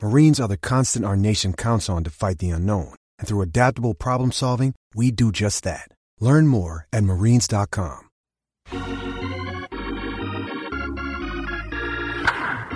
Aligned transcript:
Marines 0.00 0.38
are 0.38 0.46
the 0.46 0.56
constant 0.56 1.04
our 1.04 1.16
nation 1.16 1.52
counts 1.52 1.88
on 1.88 2.04
to 2.04 2.10
fight 2.10 2.38
the 2.38 2.50
unknown. 2.50 2.94
And 3.18 3.26
through 3.26 3.40
adaptable 3.40 3.94
problem 3.94 4.30
solving, 4.30 4.74
we 4.94 5.10
do 5.10 5.32
just 5.32 5.64
that. 5.64 5.88
Learn 6.20 6.46
more 6.46 6.86
at 6.92 7.02
marines.com. 7.02 8.08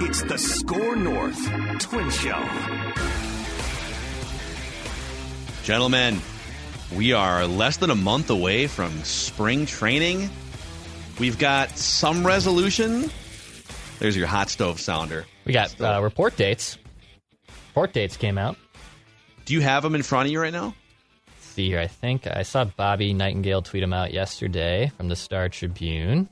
It's 0.05 0.23
the 0.25 0.37
Score 0.37 0.97
North 0.97 1.39
Twin 1.79 2.11
Show. 2.11 2.45
Gentlemen, 5.63 6.20
we 6.96 7.13
are 7.13 7.46
less 7.46 7.77
than 7.77 7.91
a 7.91 7.95
month 7.95 8.30
away 8.30 8.67
from 8.67 8.91
spring 9.05 9.64
training. 9.64 10.29
We've 11.20 11.39
got 11.39 11.79
some 11.79 12.27
resolution. 12.27 13.13
There's 14.01 14.17
your 14.17 14.27
hot 14.27 14.51
stove 14.51 14.80
sounder. 14.80 15.25
We 15.45 15.52
got 15.52 15.80
uh, 15.80 16.02
report 16.02 16.36
dates. 16.36 16.79
Report 17.72 17.94
dates 17.94 18.18
came 18.18 18.36
out. 18.36 18.58
Do 19.46 19.55
you 19.55 19.62
have 19.62 19.83
them 19.83 19.94
in 19.94 20.02
front 20.02 20.27
of 20.27 20.33
you 20.33 20.38
right 20.38 20.52
now? 20.52 20.74
Let's 21.27 21.46
see 21.46 21.68
here, 21.68 21.80
I 21.80 21.86
think 21.86 22.27
I 22.27 22.42
saw 22.42 22.66
Bobby 22.66 23.14
Nightengale 23.14 23.64
tweet 23.64 23.83
them 23.83 23.94
out 23.94 24.12
yesterday 24.12 24.92
from 24.98 25.08
the 25.08 25.16
Star 25.16 25.48
Tribune. 25.48 26.28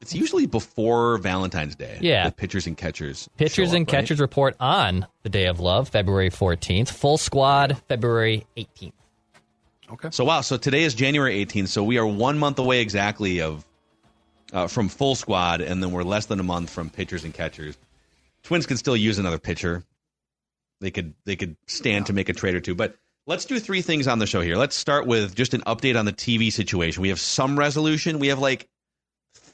It's 0.00 0.16
usually 0.16 0.46
before 0.46 1.18
Valentine's 1.18 1.76
Day. 1.76 1.98
Yeah. 2.00 2.28
The 2.28 2.34
pitchers 2.34 2.66
and 2.66 2.76
catchers. 2.76 3.30
Pitchers 3.36 3.70
show 3.70 3.76
and 3.76 3.88
up, 3.88 3.92
right? 3.92 4.00
catchers 4.00 4.18
report 4.18 4.56
on 4.58 5.06
the 5.22 5.28
day 5.28 5.46
of 5.46 5.60
love, 5.60 5.90
February 5.90 6.30
14th. 6.30 6.88
Full 6.88 7.18
squad, 7.18 7.80
February 7.86 8.44
18th. 8.56 8.92
Okay. 9.92 10.08
So 10.10 10.24
wow, 10.24 10.40
so 10.40 10.56
today 10.56 10.82
is 10.82 10.94
January 10.94 11.46
18th, 11.46 11.68
so 11.68 11.84
we 11.84 11.98
are 11.98 12.06
one 12.06 12.36
month 12.36 12.58
away 12.58 12.80
exactly 12.80 13.42
of 13.42 13.64
uh, 14.52 14.66
from 14.66 14.88
full 14.88 15.14
squad, 15.14 15.60
and 15.60 15.80
then 15.80 15.92
we're 15.92 16.02
less 16.02 16.26
than 16.26 16.40
a 16.40 16.44
month 16.44 16.68
from 16.68 16.90
pitchers 16.90 17.22
and 17.22 17.32
catchers. 17.32 17.78
Twins 18.42 18.66
can 18.66 18.76
still 18.76 18.96
use 18.96 19.20
another 19.20 19.38
pitcher. 19.38 19.84
They 20.80 20.90
could 20.90 21.14
they 21.24 21.36
could 21.36 21.56
stand 21.66 22.06
to 22.06 22.12
make 22.12 22.28
a 22.28 22.32
trade 22.32 22.54
or 22.54 22.60
two, 22.60 22.74
but 22.74 22.96
let's 23.26 23.44
do 23.44 23.60
three 23.60 23.82
things 23.82 24.08
on 24.08 24.18
the 24.18 24.26
show 24.26 24.40
here. 24.40 24.56
Let's 24.56 24.76
start 24.76 25.06
with 25.06 25.34
just 25.34 25.54
an 25.54 25.60
update 25.62 25.98
on 25.98 26.04
the 26.04 26.12
TV 26.12 26.52
situation. 26.52 27.02
We 27.02 27.10
have 27.10 27.20
some 27.20 27.58
resolution. 27.58 28.18
We 28.18 28.28
have 28.28 28.38
like 28.38 28.68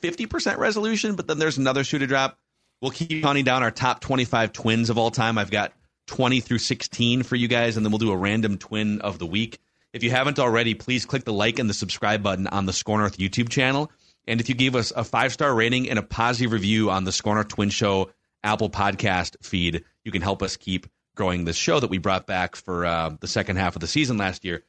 50% 0.02 0.58
resolution, 0.58 1.16
but 1.16 1.26
then 1.26 1.38
there's 1.38 1.58
another 1.58 1.84
shoe 1.84 1.98
to 1.98 2.06
drop. 2.06 2.38
We'll 2.80 2.90
keep 2.90 3.22
counting 3.22 3.44
down 3.44 3.62
our 3.62 3.70
top 3.70 4.00
25 4.00 4.52
twins 4.52 4.90
of 4.90 4.98
all 4.98 5.10
time. 5.10 5.38
I've 5.38 5.50
got 5.50 5.72
20 6.08 6.40
through 6.40 6.58
16 6.58 7.22
for 7.22 7.36
you 7.36 7.48
guys, 7.48 7.76
and 7.76 7.84
then 7.84 7.90
we'll 7.90 7.98
do 7.98 8.12
a 8.12 8.16
random 8.16 8.58
twin 8.58 9.00
of 9.00 9.18
the 9.18 9.26
week. 9.26 9.58
If 9.92 10.02
you 10.02 10.10
haven't 10.10 10.38
already, 10.38 10.74
please 10.74 11.06
click 11.06 11.24
the 11.24 11.32
like 11.32 11.58
and 11.58 11.70
the 11.70 11.74
subscribe 11.74 12.22
button 12.22 12.46
on 12.46 12.66
the 12.66 12.72
Score 12.72 12.98
North 12.98 13.18
YouTube 13.18 13.48
channel. 13.48 13.90
And 14.28 14.40
if 14.40 14.48
you 14.48 14.54
gave 14.54 14.76
us 14.76 14.92
a 14.94 15.04
five 15.04 15.32
star 15.32 15.54
rating 15.54 15.88
and 15.88 15.98
a 15.98 16.02
positive 16.02 16.52
review 16.52 16.90
on 16.90 17.04
the 17.04 17.12
Score 17.12 17.34
North 17.34 17.48
Twin 17.48 17.70
Show 17.70 18.10
Apple 18.44 18.68
Podcast 18.68 19.36
feed, 19.42 19.84
you 20.04 20.12
can 20.12 20.22
help 20.22 20.42
us 20.42 20.56
keep 20.56 20.86
growing 21.16 21.44
this 21.44 21.56
show 21.56 21.80
that 21.80 21.90
we 21.90 21.98
brought 21.98 22.26
back 22.26 22.54
for 22.54 22.86
uh, 22.86 23.16
the 23.20 23.26
second 23.26 23.56
half 23.56 23.74
of 23.74 23.80
the 23.80 23.86
season 23.86 24.16
last 24.16 24.44
year. 24.44 24.62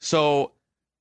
So, 0.00 0.52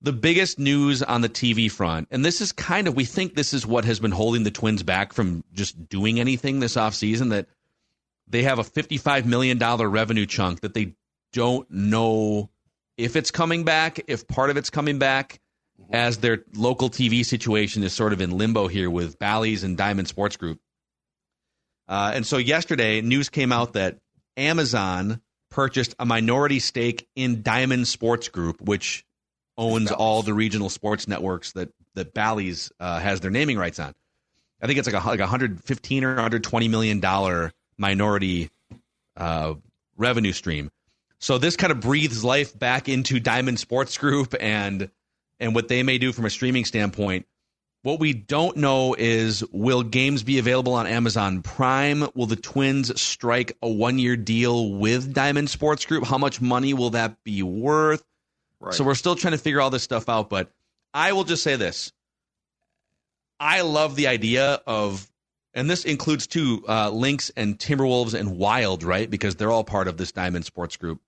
the 0.01 0.11
biggest 0.11 0.59
news 0.59 1.01
on 1.01 1.21
the 1.21 1.29
TV 1.29 1.71
front, 1.71 2.09
and 2.11 2.25
this 2.25 2.41
is 2.41 2.51
kind 2.51 2.87
of, 2.87 2.95
we 2.95 3.05
think 3.05 3.35
this 3.35 3.53
is 3.53 3.65
what 3.65 3.85
has 3.85 4.01
been 4.01 4.11
holding 4.11 4.43
the 4.43 4.51
Twins 4.51 4.83
back 4.83 5.13
from 5.13 5.45
just 5.53 5.87
doing 5.87 6.19
anything 6.19 6.59
this 6.59 6.75
offseason, 6.75 7.29
that 7.29 7.47
they 8.27 8.43
have 8.43 8.59
a 8.59 8.63
$55 8.63 9.25
million 9.25 9.57
revenue 9.59 10.25
chunk 10.25 10.61
that 10.61 10.73
they 10.73 10.95
don't 11.31 11.69
know 11.71 12.49
if 12.97 13.15
it's 13.15 13.31
coming 13.31 13.63
back, 13.63 14.01
if 14.07 14.27
part 14.27 14.49
of 14.49 14.57
it's 14.57 14.69
coming 14.69 14.99
back, 14.99 15.39
as 15.89 16.17
their 16.17 16.43
local 16.53 16.89
TV 16.89 17.25
situation 17.25 17.83
is 17.83 17.93
sort 17.93 18.13
of 18.13 18.21
in 18.21 18.31
limbo 18.31 18.67
here 18.67 18.89
with 18.89 19.19
Bally's 19.19 19.63
and 19.63 19.77
Diamond 19.77 20.07
Sports 20.07 20.37
Group. 20.37 20.59
Uh, 21.87 22.11
and 22.13 22.25
so 22.25 22.37
yesterday, 22.37 23.01
news 23.01 23.29
came 23.29 23.51
out 23.51 23.73
that 23.73 23.99
Amazon 24.37 25.21
purchased 25.49 25.95
a 25.99 26.05
minority 26.05 26.59
stake 26.59 27.07
in 27.15 27.41
Diamond 27.43 27.87
Sports 27.87 28.29
Group, 28.29 28.61
which 28.61 29.05
owns 29.57 29.91
all 29.91 30.23
the 30.23 30.33
regional 30.33 30.69
sports 30.69 31.07
networks 31.07 31.51
that 31.53 31.69
that 31.95 32.13
Bally's 32.13 32.71
uh, 32.79 32.99
has 32.99 33.19
their 33.21 33.31
naming 33.31 33.57
rights 33.57 33.79
on. 33.79 33.93
I 34.61 34.67
think 34.67 34.79
it's 34.79 34.91
like 34.91 35.01
a 35.01 35.07
like 35.07 35.19
115 35.19 36.03
or 36.03 36.09
120 36.09 36.67
million 36.67 36.99
dollar 36.99 37.51
minority 37.77 38.49
uh, 39.15 39.53
revenue 39.97 40.33
stream. 40.33 40.71
So 41.19 41.37
this 41.37 41.55
kind 41.55 41.71
of 41.71 41.79
breathes 41.79 42.23
life 42.23 42.57
back 42.57 42.89
into 42.89 43.19
Diamond 43.19 43.59
Sports 43.59 43.97
Group 43.97 44.33
and 44.39 44.89
and 45.39 45.53
what 45.53 45.67
they 45.67 45.83
may 45.83 45.97
do 45.97 46.11
from 46.11 46.25
a 46.25 46.29
streaming 46.29 46.65
standpoint. 46.65 47.27
What 47.83 47.99
we 47.99 48.13
don't 48.13 48.55
know 48.55 48.95
is 48.97 49.43
will 49.51 49.83
games 49.83 50.23
be 50.23 50.39
available 50.39 50.73
on 50.73 50.87
Amazon 50.87 51.41
Prime? 51.41 52.07
Will 52.15 52.27
the 52.27 52.37
Twins 52.37 52.99
strike 52.99 53.57
a 53.61 53.67
one 53.67 53.99
year 53.99 54.15
deal 54.15 54.71
with 54.71 55.13
Diamond 55.13 55.49
Sports 55.49 55.85
Group? 55.85 56.05
How 56.05 56.17
much 56.17 56.39
money 56.39 56.73
will 56.73 56.91
that 56.91 57.21
be 57.25 57.43
worth? 57.43 58.01
Right. 58.61 58.73
So 58.73 58.85
we're 58.85 58.95
still 58.95 59.17
trying 59.17 59.33
to 59.33 59.37
figure 59.37 59.59
all 59.59 59.69
this 59.69 59.83
stuff 59.83 60.07
out. 60.07 60.29
But 60.29 60.49
I 60.93 61.11
will 61.11 61.25
just 61.25 61.43
say 61.43 61.57
this 61.57 61.91
I 63.37 63.61
love 63.61 63.97
the 63.97 64.07
idea 64.07 64.61
of, 64.65 65.11
and 65.53 65.69
this 65.69 65.83
includes 65.83 66.25
too, 66.25 66.63
uh, 66.69 66.89
Lynx 66.89 67.31
and 67.35 67.59
Timberwolves 67.59 68.17
and 68.17 68.37
Wild, 68.37 68.83
right? 68.83 69.09
Because 69.09 69.35
they're 69.35 69.51
all 69.51 69.65
part 69.65 69.89
of 69.89 69.97
this 69.97 70.13
Diamond 70.13 70.45
Sports 70.45 70.77
Group. 70.77 71.01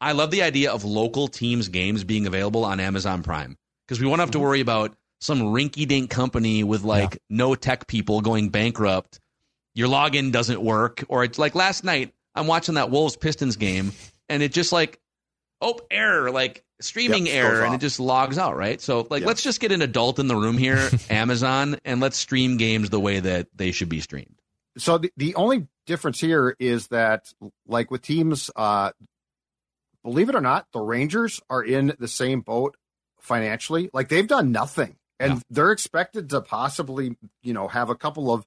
I 0.00 0.12
love 0.12 0.30
the 0.30 0.42
idea 0.42 0.70
of 0.70 0.84
local 0.84 1.26
teams' 1.26 1.66
games 1.66 2.04
being 2.04 2.28
available 2.28 2.64
on 2.64 2.78
Amazon 2.78 3.24
Prime 3.24 3.58
because 3.88 4.00
we 4.00 4.06
won't 4.06 4.20
have 4.20 4.30
to 4.32 4.38
worry 4.38 4.60
about 4.60 4.94
some 5.22 5.40
rinky 5.40 5.86
dink 5.86 6.10
company 6.10 6.64
with 6.64 6.82
like 6.82 7.18
no 7.30 7.54
tech 7.54 7.86
people 7.86 8.20
going 8.20 8.48
bankrupt. 8.48 9.20
Your 9.74 9.88
login 9.88 10.32
doesn't 10.32 10.60
work, 10.60 11.04
or 11.08 11.22
it's 11.22 11.38
like 11.38 11.54
last 11.54 11.84
night. 11.84 12.12
I'm 12.34 12.46
watching 12.46 12.74
that 12.74 12.90
Wolves 12.90 13.16
Pistons 13.16 13.56
game, 13.56 13.92
and 14.28 14.42
it 14.42 14.52
just 14.52 14.72
like, 14.72 14.98
oh, 15.60 15.78
error. 15.90 16.30
Like 16.32 16.64
streaming 16.80 17.26
Yep, 17.26 17.34
error 17.36 17.62
and 17.64 17.74
it 17.74 17.80
just 17.80 18.00
logs 18.00 18.36
out, 18.36 18.56
right? 18.56 18.80
So 18.80 19.06
like 19.10 19.20
Yeah. 19.20 19.28
let's 19.28 19.42
just 19.42 19.60
get 19.60 19.70
an 19.70 19.80
adult 19.80 20.18
in 20.18 20.26
the 20.26 20.34
room 20.34 20.58
here, 20.58 20.90
Amazon, 21.10 21.78
and 21.84 22.00
let's 22.00 22.16
stream 22.16 22.56
games 22.56 22.90
the 22.90 22.98
way 23.00 23.20
that 23.20 23.46
they 23.54 23.70
should 23.70 23.88
be 23.88 24.00
streamed. 24.00 24.34
so 24.76 24.98
the, 24.98 25.12
the 25.16 25.34
only 25.36 25.68
difference 25.86 26.18
here 26.20 26.56
is 26.58 26.88
that 26.88 27.26
like 27.66 27.90
with 27.92 28.02
teams 28.02 28.50
uh 28.56 28.90
believe 30.02 30.28
it 30.28 30.34
or 30.34 30.40
not 30.40 30.66
the 30.72 30.80
rangers 30.80 31.40
are 31.50 31.62
in 31.62 31.92
the 31.98 32.08
same 32.08 32.40
boat 32.40 32.76
financially 33.20 33.90
like 33.92 34.08
they've 34.08 34.26
done 34.28 34.50
nothing 34.52 34.96
and 35.22 35.34
Yeah. 35.34 35.40
they're 35.50 35.72
expected 35.72 36.30
to 36.30 36.40
possibly 36.40 37.16
you 37.42 37.52
know 37.52 37.68
have 37.68 37.90
a 37.90 37.94
couple 37.94 38.32
of 38.32 38.44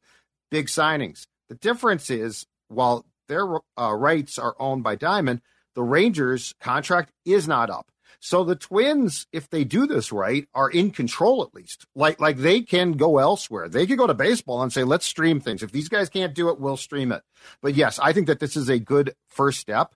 big 0.51 0.68
signings. 0.68 1.25
The 1.50 1.56
difference 1.56 2.10
is 2.10 2.45
while 2.68 3.06
their 3.27 3.45
uh, 3.80 3.94
rights 3.94 4.38
are 4.38 4.56
owned 4.60 4.83
by 4.83 4.95
diamond 4.95 5.42
the 5.75 5.83
rangers 5.83 6.54
contract 6.62 7.12
is 7.25 7.48
not 7.50 7.69
up. 7.69 7.92
So 8.22 8.44
the 8.45 8.56
twins 8.56 9.27
if 9.33 9.50
they 9.50 9.66
do 9.66 9.86
this 9.86 10.12
right 10.12 10.48
are 10.54 10.69
in 10.69 10.92
control 10.92 11.44
at 11.44 11.54
least. 11.54 11.86
Like 11.95 12.19
like 12.22 12.38
they 12.38 12.62
can 12.62 12.94
go 12.94 13.18
elsewhere. 13.18 13.68
They 13.68 13.86
could 13.86 13.98
go 13.98 14.07
to 14.07 14.13
baseball 14.13 14.63
and 14.63 14.71
say 14.71 14.83
let's 14.86 15.06
stream 15.06 15.39
things. 15.42 15.62
If 15.63 15.71
these 15.74 15.89
guys 15.89 16.10
can't 16.10 16.33
do 16.33 16.50
it 16.50 16.60
we'll 16.62 16.78
stream 16.78 17.12
it. 17.12 17.24
But 17.62 17.75
yes 17.75 18.00
i 18.00 18.13
think 18.13 18.28
that 18.28 18.39
this 18.39 18.56
is 18.56 18.69
a 18.69 18.80
good 18.80 19.16
first 19.28 19.60
step 19.60 19.94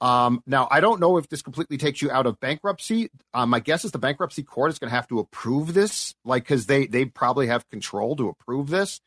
um, 0.00 0.42
now 0.46 0.66
i 0.70 0.80
don't 0.80 1.00
know 1.00 1.16
if 1.16 1.28
this 1.28 1.42
completely 1.42 1.76
takes 1.76 2.00
you 2.02 2.10
out 2.10 2.26
of 2.26 2.38
bankruptcy 2.40 3.10
um, 3.34 3.50
my 3.50 3.60
guess 3.60 3.84
is 3.84 3.92
the 3.92 3.98
bankruptcy 3.98 4.42
court 4.42 4.70
is 4.70 4.78
going 4.78 4.90
to 4.90 4.94
have 4.94 5.08
to 5.08 5.18
approve 5.18 5.74
this 5.74 6.14
like 6.24 6.42
because 6.44 6.66
they 6.66 6.86
they 6.86 7.04
probably 7.04 7.46
have 7.46 7.68
control 7.70 8.16
to 8.16 8.28
approve 8.28 8.68
this 8.68 9.00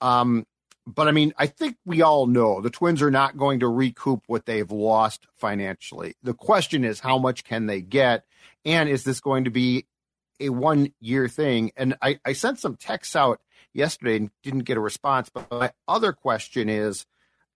um, 0.00 0.46
but 0.86 1.08
I 1.08 1.12
mean, 1.12 1.34
I 1.36 1.46
think 1.46 1.76
we 1.84 2.02
all 2.02 2.26
know 2.26 2.60
the 2.60 2.70
Twins 2.70 3.02
are 3.02 3.10
not 3.10 3.36
going 3.36 3.60
to 3.60 3.68
recoup 3.68 4.22
what 4.28 4.46
they've 4.46 4.70
lost 4.70 5.26
financially. 5.36 6.14
The 6.22 6.34
question 6.34 6.84
is, 6.84 7.00
how 7.00 7.18
much 7.18 7.42
can 7.42 7.66
they 7.66 7.80
get? 7.80 8.24
And 8.64 8.88
is 8.88 9.02
this 9.02 9.20
going 9.20 9.44
to 9.44 9.50
be 9.50 9.86
a 10.38 10.50
one 10.50 10.92
year 11.00 11.28
thing? 11.28 11.72
And 11.76 11.96
I, 12.00 12.20
I 12.24 12.34
sent 12.34 12.60
some 12.60 12.76
texts 12.76 13.16
out 13.16 13.40
yesterday 13.74 14.16
and 14.16 14.30
didn't 14.44 14.60
get 14.60 14.76
a 14.76 14.80
response. 14.80 15.28
But 15.28 15.50
my 15.50 15.72
other 15.88 16.12
question 16.12 16.68
is 16.68 17.04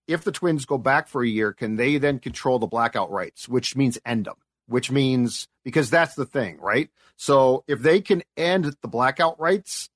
if 0.08 0.24
the 0.24 0.32
Twins 0.32 0.64
go 0.64 0.78
back 0.78 1.08
for 1.08 1.22
a 1.22 1.28
year, 1.28 1.52
can 1.52 1.76
they 1.76 1.98
then 1.98 2.18
control 2.18 2.58
the 2.58 2.66
blackout 2.66 3.10
rights, 3.10 3.48
which 3.48 3.76
means 3.76 3.98
end 4.04 4.26
them? 4.26 4.36
Which 4.66 4.90
means 4.90 5.48
because 5.64 5.90
that's 5.90 6.14
the 6.14 6.26
thing, 6.26 6.58
right? 6.60 6.90
So 7.16 7.64
if 7.66 7.80
they 7.80 8.00
can 8.00 8.22
end 8.36 8.74
the 8.82 8.88
blackout 8.88 9.38
rights, 9.40 9.88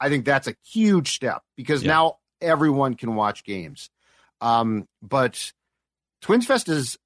I 0.00 0.08
think 0.08 0.24
that's 0.24 0.48
a 0.48 0.54
huge 0.64 1.12
step 1.14 1.42
because 1.56 1.82
Yeah. 1.82 1.92
now 1.92 2.18
everyone 2.40 2.94
can 2.94 3.14
watch 3.14 3.44
games. 3.44 3.88
Um, 4.40 4.86
but 5.02 5.52
Twins 6.20 6.46
Fest 6.46 6.68
is 6.68 6.98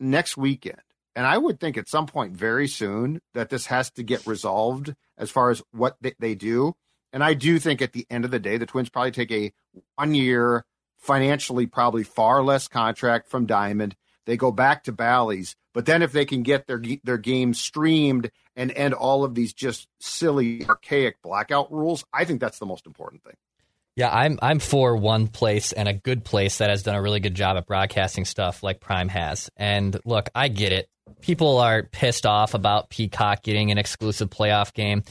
next 0.00 0.36
weekend. 0.36 0.80
And 1.14 1.26
I 1.26 1.38
would 1.38 1.60
think 1.60 1.78
at 1.78 1.88
some 1.88 2.06
point 2.06 2.34
very 2.34 2.68
soon 2.68 3.20
that 3.32 3.48
this 3.48 3.66
has 3.66 3.90
to 3.92 4.02
get 4.02 4.26
resolved 4.26 4.94
as 5.16 5.30
far 5.30 5.50
as 5.50 5.62
what 5.70 5.96
they, 6.00 6.14
they 6.18 6.34
do. 6.34 6.74
And 7.12 7.24
I 7.24 7.32
do 7.34 7.58
think 7.58 7.80
at 7.80 7.92
the 7.92 8.06
end 8.10 8.26
of 8.26 8.30
the 8.30 8.38
day, 8.38 8.58
the 8.58 8.66
Twins 8.66 8.90
probably 8.90 9.12
take 9.12 9.32
a 9.32 9.52
one 9.94 10.14
year, 10.14 10.64
financially 11.06 11.66
probably 11.66 12.02
far 12.02 12.42
less 12.42 12.68
contract 12.68 13.28
from 13.28 13.46
Diamond. 13.46 13.96
They 14.26 14.36
go 14.36 14.50
back 14.50 14.84
to 14.84 14.92
Bally's. 14.92 15.54
But 15.72 15.86
then 15.86 16.02
if 16.02 16.12
they 16.12 16.24
can 16.24 16.42
get 16.42 16.66
their 16.66 16.82
their 17.04 17.18
games 17.18 17.60
streamed 17.60 18.30
and 18.56 18.72
end 18.72 18.94
all 18.94 19.24
of 19.24 19.34
these 19.34 19.52
just 19.52 19.88
silly, 20.00 20.66
archaic 20.66 21.22
blackout 21.22 21.72
rules, 21.72 22.04
I 22.12 22.24
think 22.24 22.40
that's 22.40 22.58
the 22.58 22.66
most 22.66 22.86
important 22.86 23.22
thing. 23.22 23.36
Yeah, 23.94 24.10
I'm 24.10 24.38
I'm 24.42 24.58
for 24.58 24.96
one 24.96 25.28
place 25.28 25.72
and 25.72 25.88
a 25.88 25.94
good 25.94 26.24
place 26.24 26.58
that 26.58 26.70
has 26.70 26.82
done 26.82 26.94
a 26.94 27.02
really 27.02 27.20
good 27.20 27.34
job 27.34 27.56
at 27.56 27.66
broadcasting 27.66 28.24
stuff 28.24 28.62
like 28.62 28.80
Prime 28.80 29.08
has. 29.08 29.50
And 29.56 29.98
look, 30.04 30.28
I 30.34 30.48
get 30.48 30.72
it. 30.72 30.88
People 31.20 31.58
are 31.58 31.82
pissed 31.82 32.26
off 32.26 32.54
about 32.54 32.90
Peacock 32.90 33.42
getting 33.42 33.70
an 33.70 33.78
exclusive 33.78 34.28
playoff 34.28 34.74
game. 34.74 35.02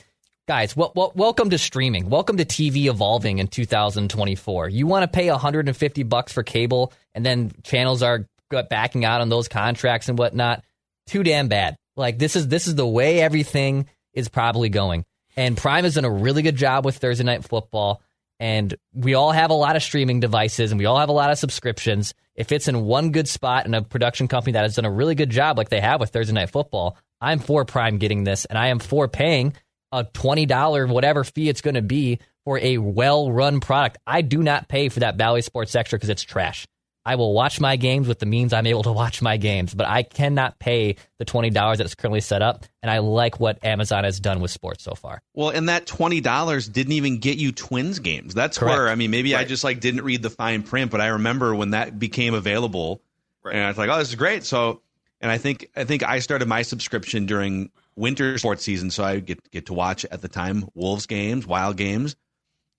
Guys, 0.48 0.76
well, 0.78 0.92
well, 0.96 1.12
welcome 1.16 1.50
to 1.50 1.58
streaming. 1.58 2.08
Welcome 2.08 2.38
to 2.38 2.46
TV 2.46 2.86
evolving 2.86 3.40
in 3.40 3.48
2024. 3.48 4.70
You 4.70 4.86
want 4.86 5.02
to 5.02 5.08
pay 5.08 5.32
150 5.32 6.04
bucks 6.04 6.32
for 6.32 6.44
cable, 6.44 6.94
and 7.16 7.26
then 7.26 7.52
channels 7.64 8.04
are 8.04 8.28
backing 8.70 9.06
out 9.06 9.22
on 9.22 9.30
those 9.30 9.48
contracts 9.48 10.08
and 10.08 10.20
whatnot. 10.20 10.64
Too 11.08 11.24
damn 11.24 11.48
bad. 11.48 11.78
Like 11.98 12.20
this 12.20 12.36
is 12.36 12.48
this 12.48 12.68
is 12.68 12.76
the 12.76 12.86
way 12.86 13.22
everything 13.22 13.88
is 14.14 14.30
probably 14.30 14.70
going. 14.70 15.04
And 15.36 15.58
Prime 15.58 15.84
has 15.84 15.96
done 15.96 16.06
a 16.06 16.12
really 16.12 16.44
good 16.44 16.58
job 16.58 16.86
with 16.86 16.98
Thursday 16.98 17.24
Night 17.24 17.44
Football. 17.44 18.04
And 18.40 18.76
we 18.94 19.16
all 19.16 19.32
have 19.32 19.50
a 19.50 19.56
lot 19.56 19.76
of 19.76 19.82
streaming 19.82 20.20
devices 20.20 20.72
and 20.72 20.78
we 20.78 20.86
all 20.86 21.00
have 21.00 21.10
a 21.10 21.14
lot 21.14 21.32
of 21.32 21.40
subscriptions. 21.40 22.14
If 22.36 22.52
it's 22.52 22.68
in 22.68 22.86
one 22.86 23.12
good 23.12 23.28
spot 23.28 23.66
and 23.66 23.74
a 23.74 23.82
production 23.82 24.28
company 24.28 24.52
that 24.52 24.64
has 24.64 24.76
done 24.76 24.86
a 24.86 24.92
really 24.92 25.16
good 25.16 25.32
job, 25.32 25.58
like 25.58 25.70
they 25.70 25.82
have 25.82 26.00
with 26.00 26.12
Thursday 26.12 26.34
Night 26.34 26.52
Football, 26.52 26.98
I'm 27.20 27.40
for 27.40 27.66
Prime 27.66 27.98
getting 27.98 28.26
this 28.26 28.46
and 28.46 28.60
I 28.60 28.68
am 28.68 28.78
for 28.78 29.08
paying 29.08 29.54
a 30.00 30.04
$20 30.04 30.90
whatever 30.90 31.24
fee 31.24 31.50
it's 31.50 31.62
going 31.62 31.76
to 31.76 31.82
be 31.82 32.20
for 32.44 32.60
a 32.60 32.78
well 32.78 33.32
run 33.32 33.60
product. 33.60 33.98
I 34.06 34.22
do 34.22 34.44
not 34.44 34.68
pay 34.68 34.90
for 34.90 35.02
that 35.02 35.18
Bally 35.18 35.42
Sports 35.42 35.76
Extra 35.76 35.98
because 35.98 36.10
it's 36.10 36.24
trash. 36.24 36.68
I 37.08 37.16
will 37.16 37.34
watch 37.34 37.62
my 37.62 37.76
games 37.76 38.08
with 38.08 38.18
the 38.18 38.26
means 38.26 38.52
I'm 38.52 38.66
able 38.66 38.82
to 38.84 38.92
watch 38.92 39.22
my 39.22 39.38
games, 39.38 39.76
but 39.76 39.86
I 39.86 40.02
cannot 40.02 40.58
pay 40.58 40.96
the 41.20 41.26
$20 41.26 41.78
that's 41.78 41.94
currently 41.94 42.20
set 42.22 42.42
up. 42.42 42.66
And 42.82 42.90
I 42.90 42.98
like 42.98 43.40
what 43.40 43.64
Amazon 43.64 44.06
has 44.06 44.20
done 44.20 44.40
with 44.40 44.50
sports 44.50 44.84
so 44.84 44.96
far. 44.96 45.22
Well, 45.36 45.50
and 45.50 45.70
that 45.70 45.86
twenty 45.86 46.20
dollars 46.20 46.68
didn't 46.68 46.94
even 46.94 47.20
get 47.20 47.38
you 47.38 47.52
Twins 47.52 48.00
games. 48.00 48.34
That's 48.34 48.58
Correct. 48.58 48.76
where 48.76 48.90
I 48.90 48.96
mean, 48.96 49.12
maybe 49.12 49.36
I 49.36 49.44
just 49.44 49.64
like 49.64 49.80
didn't 49.80 50.04
read 50.04 50.24
the 50.24 50.30
fine 50.32 50.64
print, 50.64 50.90
but 50.92 51.00
I 51.00 51.08
remember 51.08 51.54
when 51.54 51.72
that 51.72 51.98
became 52.00 52.34
available, 52.34 53.02
and 53.44 53.60
I 53.64 53.68
was 53.68 53.78
like, 53.78 53.90
oh, 53.90 53.98
this 53.98 54.10
is 54.10 54.16
great. 54.16 54.44
So, 54.44 54.82
and 55.22 55.32
I 55.32 55.38
think 55.38 55.70
I 55.76 55.84
think 55.84 56.04
I 56.04 56.20
started 56.20 56.48
my 56.48 56.64
subscription 56.64 57.26
during 57.28 57.70
winter 57.96 58.38
sports 58.38 58.64
season, 58.64 58.92
so 58.92 59.04
I 59.04 59.20
get 59.20 59.50
get 59.52 59.68
to 59.68 59.74
watch 59.74 60.06
at 60.06 60.22
the 60.22 60.28
time 60.28 60.68
Wolves 60.74 61.06
games, 61.06 61.46
Wild 61.48 61.78
games, 61.78 62.16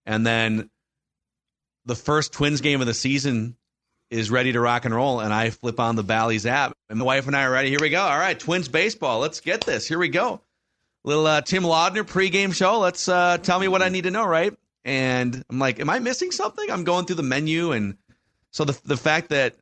and 0.05 0.27
then 0.27 0.71
the 1.85 1.95
first 1.95 2.33
Twins 2.33 2.61
game 2.61 2.81
of 2.81 2.87
the 2.87 2.95
season 2.95 3.57
is 4.11 4.31
ready 4.31 4.53
to 4.53 4.61
rock 4.61 4.85
and 4.85 4.95
roll, 4.95 5.21
and 5.21 5.33
I 5.33 5.51
flip 5.51 5.81
on 5.81 5.97
the 5.97 6.03
Bally's 6.03 6.47
app, 6.47 6.77
and 6.89 7.01
the 7.01 7.05
wife 7.05 7.27
and 7.27 7.37
I 7.37 7.45
are 7.45 7.51
ready. 7.51 7.71
Here 7.71 7.81
we 7.81 7.91
go. 7.91 8.03
All 8.03 8.19
right, 8.19 8.39
Twins 8.39 8.69
baseball. 8.69 9.21
Let's 9.21 9.41
get 9.41 9.63
this. 9.63 9.87
Here 9.87 9.99
we 9.99 10.09
go. 10.09 10.41
Little 11.05 11.27
uh, 11.27 11.41
Tim 11.41 11.62
Laudner 11.62 12.03
pregame 12.03 12.55
show. 12.55 12.81
Let's 12.81 13.09
uh, 13.09 13.39
tell 13.39 13.61
me 13.61 13.69
what 13.69 13.83
I 13.83 13.89
need 13.89 14.05
to 14.05 14.11
know, 14.11 14.27
right? 14.27 14.53
And 14.85 15.45
I'm 15.49 15.59
like, 15.59 15.81
am 15.81 15.91
I 15.91 15.99
missing 15.99 16.31
something? 16.31 16.71
I'm 16.71 16.85
going 16.85 17.07
through 17.07 17.17
the 17.17 17.23
menu, 17.23 17.73
and 17.73 17.97
so 18.51 18.65
the 18.65 18.79
the 18.85 18.97
fact 18.97 19.31
that 19.31 19.57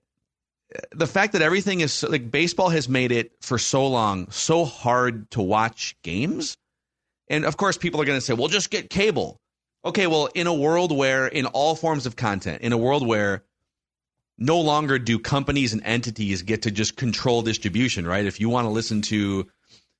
the 0.92 1.06
fact 1.06 1.32
that 1.32 1.42
everything 1.42 1.80
is 1.80 1.92
so, 1.92 2.08
like 2.08 2.30
baseball 2.30 2.68
has 2.68 2.88
made 2.88 3.12
it 3.12 3.32
for 3.40 3.58
so 3.58 3.86
long 3.86 4.30
so 4.30 4.64
hard 4.64 5.30
to 5.32 5.42
watch 5.42 5.96
games, 6.02 6.56
and 7.28 7.44
of 7.44 7.56
course 7.56 7.76
people 7.76 8.00
are 8.00 8.04
going 8.04 8.18
to 8.18 8.24
say, 8.24 8.34
well, 8.34 8.48
just 8.48 8.70
get 8.70 8.90
cable. 8.90 9.40
Okay, 9.84 10.06
well, 10.06 10.28
in 10.34 10.46
a 10.46 10.54
world 10.54 10.96
where 10.96 11.26
in 11.26 11.46
all 11.46 11.74
forms 11.74 12.06
of 12.06 12.16
content, 12.16 12.62
in 12.62 12.72
a 12.72 12.78
world 12.78 13.06
where 13.06 13.44
no 14.38 14.60
longer 14.60 14.98
do 14.98 15.18
companies 15.18 15.72
and 15.72 15.82
entities 15.84 16.42
get 16.42 16.62
to 16.62 16.70
just 16.70 16.96
control 16.96 17.42
distribution, 17.42 18.06
right? 18.06 18.24
If 18.24 18.40
you 18.40 18.48
want 18.48 18.64
to 18.64 18.70
listen 18.70 19.02
to 19.02 19.46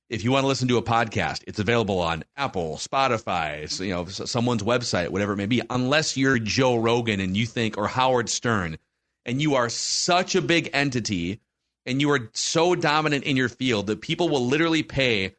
if 0.09 0.23
you 0.23 0.31
want 0.31 0.43
to 0.43 0.47
listen 0.47 0.67
to 0.67 0.77
a 0.77 0.83
podcast, 0.83 1.43
it's 1.47 1.57
available 1.57 1.99
on 1.99 2.23
Apple, 2.37 2.77
Spotify, 2.77 3.79
you 3.79 3.91
know, 3.91 4.05
someone's 4.05 4.61
website, 4.61 5.09
whatever 5.09 5.33
it 5.33 5.37
may 5.37 5.47
be, 5.47 5.63
unless 5.71 6.15
you're 6.15 6.37
Joe 6.37 6.75
Rogan 6.75 7.19
and 7.19 7.35
you 7.35 7.47
think 7.47 7.75
or 7.77 7.87
Howard 7.87 8.29
Stern 8.29 8.77
and 9.25 9.41
you 9.41 9.55
are 9.55 9.69
such 9.69 10.35
a 10.35 10.41
big 10.41 10.69
entity 10.73 11.39
and 11.85 12.01
you 12.01 12.11
are 12.11 12.29
so 12.33 12.75
dominant 12.75 13.23
in 13.23 13.37
your 13.37 13.49
field 13.49 13.87
that 13.87 14.01
people 14.01 14.29
will 14.29 14.45
literally 14.45 14.83
pay 14.83 15.35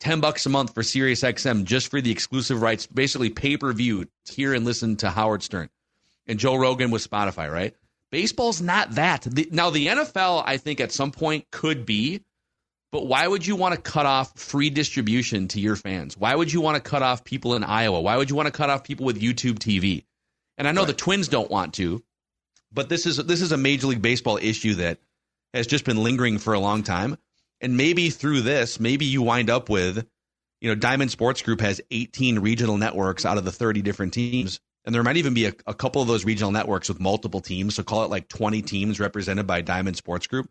10 0.00 0.20
bucks 0.20 0.46
a 0.46 0.48
month 0.48 0.74
for 0.74 0.82
Sirius 0.82 1.22
XM 1.22 1.64
just 1.64 1.90
for 1.90 2.00
the 2.00 2.10
exclusive 2.10 2.62
rights, 2.62 2.86
basically 2.86 3.30
pay-per-view, 3.30 4.06
to 4.26 4.32
hear 4.32 4.54
and 4.54 4.64
listen 4.64 4.96
to 4.96 5.10
Howard 5.10 5.42
Stern 5.42 5.68
and 6.26 6.38
Joe 6.38 6.54
Rogan 6.54 6.90
with 6.90 7.08
Spotify, 7.08 7.50
right? 7.50 7.74
Baseball's 8.10 8.62
not 8.62 8.92
that. 8.92 9.22
The, 9.22 9.48
now, 9.50 9.70
the 9.70 9.88
NFL, 9.88 10.42
I 10.46 10.56
think, 10.56 10.80
at 10.80 10.92
some 10.92 11.10
point 11.10 11.50
could 11.50 11.84
be, 11.84 12.22
but 12.90 13.06
why 13.06 13.26
would 13.26 13.46
you 13.46 13.56
want 13.56 13.74
to 13.74 13.80
cut 13.80 14.06
off 14.06 14.38
free 14.38 14.70
distribution 14.70 15.48
to 15.48 15.60
your 15.60 15.76
fans? 15.76 16.16
Why 16.16 16.34
would 16.34 16.50
you 16.52 16.60
want 16.60 16.82
to 16.82 16.90
cut 16.90 17.02
off 17.02 17.24
people 17.24 17.54
in 17.54 17.64
Iowa? 17.64 18.00
Why 18.00 18.16
would 18.16 18.30
you 18.30 18.36
want 18.36 18.46
to 18.46 18.52
cut 18.52 18.70
off 18.70 18.84
people 18.84 19.04
with 19.04 19.20
YouTube 19.20 19.58
TV? 19.58 20.04
And 20.56 20.66
I 20.66 20.72
know 20.72 20.84
the 20.84 20.94
Twins 20.94 21.28
don't 21.28 21.50
want 21.50 21.74
to, 21.74 22.02
but 22.72 22.88
this 22.88 23.06
is 23.06 23.16
this 23.18 23.40
is 23.40 23.52
a 23.52 23.56
Major 23.56 23.88
League 23.88 24.02
Baseball 24.02 24.38
issue 24.38 24.74
that 24.74 24.98
has 25.54 25.66
just 25.66 25.84
been 25.84 26.02
lingering 26.02 26.38
for 26.38 26.54
a 26.54 26.60
long 26.60 26.82
time. 26.82 27.16
And 27.60 27.76
maybe 27.76 28.10
through 28.10 28.42
this, 28.42 28.78
maybe 28.78 29.04
you 29.04 29.22
wind 29.22 29.50
up 29.50 29.68
with, 29.68 30.06
you 30.60 30.68
know, 30.68 30.74
Diamond 30.74 31.10
Sports 31.10 31.42
Group 31.42 31.60
has 31.60 31.80
18 31.90 32.38
regional 32.38 32.76
networks 32.76 33.24
out 33.24 33.38
of 33.38 33.44
the 33.44 33.52
30 33.52 33.82
different 33.82 34.12
teams. 34.12 34.60
And 34.84 34.94
there 34.94 35.02
might 35.02 35.16
even 35.16 35.34
be 35.34 35.46
a, 35.46 35.54
a 35.66 35.74
couple 35.74 36.00
of 36.00 36.08
those 36.08 36.24
regional 36.24 36.52
networks 36.52 36.88
with 36.88 37.00
multiple 37.00 37.40
teams. 37.40 37.74
So 37.74 37.82
call 37.82 38.04
it 38.04 38.10
like 38.10 38.28
20 38.28 38.62
teams 38.62 39.00
represented 39.00 39.46
by 39.46 39.60
Diamond 39.60 39.96
Sports 39.96 40.26
Group. 40.26 40.48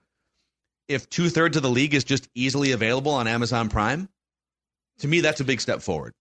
If 0.87 1.09
two 1.09 1.29
thirds 1.29 1.57
of 1.57 1.63
the 1.63 1.69
league 1.69 1.93
is 1.93 2.03
just 2.03 2.27
easily 2.35 2.71
available 2.71 3.11
on 3.11 3.27
Amazon 3.27 3.69
Prime, 3.69 4.09
to 4.99 5.07
me, 5.07 5.21
that's 5.21 5.41
a 5.41 5.45
big 5.45 5.61
step 5.61 5.81
forward. 5.81 6.13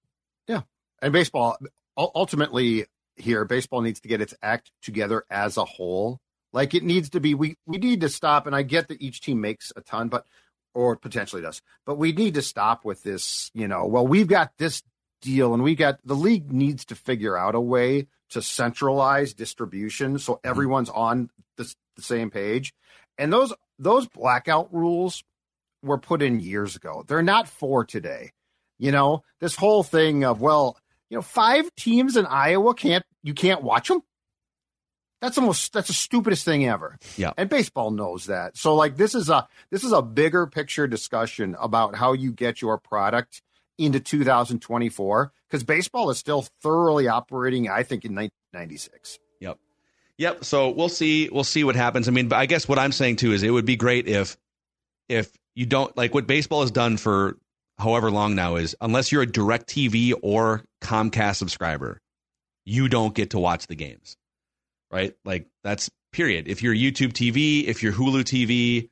Yeah. 0.47 0.63
And 1.03 1.13
baseball, 1.13 1.59
ultimately, 1.97 2.87
here, 3.17 3.45
baseball 3.45 3.81
needs 3.81 4.01
to 4.01 4.09
get 4.09 4.21
its 4.21 4.35
act 4.43 4.71
together 4.83 5.25
as 5.31 5.57
a 5.57 5.65
whole. 5.65 6.21
Like 6.53 6.75
it 6.75 6.83
needs 6.83 7.11
to 7.11 7.21
be, 7.21 7.35
we, 7.35 7.57
we 7.67 7.79
need 7.79 8.01
to 8.03 8.09
stop. 8.09 8.47
And 8.47 8.55
I 8.55 8.63
get 8.63 8.89
that 8.89 9.03
each 9.03 9.21
team 9.21 9.41
makes 9.41 9.73
a 9.77 9.81
ton, 9.81 10.09
but 10.09 10.27
or 10.75 10.97
potentially 10.97 11.43
does. 11.43 11.63
But 11.87 11.97
we 11.97 12.13
need 12.13 12.35
to 12.35 12.43
stop 12.43 12.85
with 12.85 13.03
this, 13.03 13.51
you 13.55 13.67
know, 13.67 13.87
well, 13.87 14.07
we've 14.07 14.29
got 14.29 14.53
this 14.59 14.83
deal 15.23 15.55
and 15.55 15.63
we 15.63 15.75
got 15.75 15.99
the 16.05 16.15
league 16.15 16.53
needs 16.53 16.85
to 16.87 16.95
figure 16.95 17.37
out 17.37 17.55
a 17.55 17.61
way 17.61 18.07
to 18.31 18.43
centralize 18.43 19.35
distribution 19.35 20.19
so 20.19 20.35
mm-hmm. 20.35 20.49
everyone's 20.49 20.91
on 20.91 21.31
the, 21.57 21.75
the 21.97 22.03
same 22.03 22.31
page. 22.31 22.75
And 23.19 23.33
those 23.33 23.53
those 23.79 24.07
blackout 24.09 24.73
rules 24.73 25.25
were 25.83 25.99
put 25.99 26.23
in 26.23 26.41
years 26.41 26.77
ago. 26.77 27.05
They're 27.07 27.23
not 27.23 27.49
for 27.49 27.85
today. 27.85 28.33
You 28.79 28.93
know, 28.93 29.23
this 29.41 29.57
whole 29.57 29.83
thing 29.83 30.25
of 30.25 30.41
well, 30.41 30.77
you 31.11 31.17
know, 31.17 31.23
five 31.23 31.75
teams 31.77 32.17
in 32.17 32.27
Iowa 32.27 32.75
can't 32.75 33.05
you 33.23 33.35
can't 33.35 33.63
watch 33.63 33.89
them. 33.89 34.01
That's 35.21 35.39
almost 35.39 35.73
that's 35.73 35.89
the 35.89 35.95
stupidest 35.95 36.45
thing 36.45 36.67
ever. 36.67 36.99
Yeah. 37.17 37.33
And 37.37 37.49
baseball 37.49 37.91
knows 37.91 38.27
that. 38.27 38.57
So 38.57 38.75
like 38.75 38.97
this 38.97 39.15
is 39.15 39.31
a 39.31 39.47
this 39.71 39.85
is 39.85 39.93
a 39.93 40.03
bigger 40.03 40.47
picture 40.47 40.87
discussion 40.87 41.57
about 41.59 41.97
how 41.97 42.13
you 42.13 42.33
get 42.33 42.61
your 42.61 42.79
product 42.79 43.43
into 43.79 44.01
2024 44.01 45.33
because 45.49 45.65
baseball 45.65 46.11
is 46.11 46.19
still 46.19 46.47
thoroughly 46.63 47.09
operating, 47.09 47.69
I 47.69 47.83
think, 47.83 48.05
in 48.05 48.15
1996. 48.15 49.19
Yep. 49.41 49.59
Yep. 50.19 50.45
So 50.45 50.71
we'll 50.71 50.89
see. 50.89 51.29
We'll 51.31 51.45
see 51.45 51.65
what 51.65 51.77
happens. 51.77 52.09
I 52.09 52.11
mean, 52.11 52.29
but 52.29 52.37
I 52.37 52.47
guess 52.47 52.69
what 52.69 52.79
I'm 52.79 52.93
saying 52.93 53.17
too 53.17 53.33
is 53.33 53.43
it 53.43 53.51
would 53.51 53.67
be 53.67 53.77
great 53.77 54.09
if 54.09 54.37
if 55.09 55.31
you 55.55 55.67
don't 55.67 55.97
like 55.97 56.15
what 56.15 56.27
baseball 56.27 56.61
has 56.61 56.71
done 56.71 56.97
for 56.97 57.37
however 57.79 58.11
long 58.11 58.35
now 58.35 58.57
is 58.57 58.77
unless 58.81 59.13
you're 59.13 59.23
a 59.23 59.27
DirecTV 59.27 60.15
or 60.23 60.65
Comcast 60.83 61.37
subscriber, 61.37 62.01
you 62.65 62.89
don't 62.89 63.15
get 63.15 63.31
to 63.31 63.39
watch 63.39 63.67
the 63.67 63.75
games. 63.75 64.17
Right? 64.91 65.15
Like 65.25 65.47
that's 65.65 65.91
period. 66.13 66.49
If 66.49 66.63
you're 66.63 66.75
YouTube 66.75 67.13
TV, 67.13 67.67
if 67.67 67.83
you're 67.83 67.93
Hulu 67.93 68.23
TV, 68.23 68.89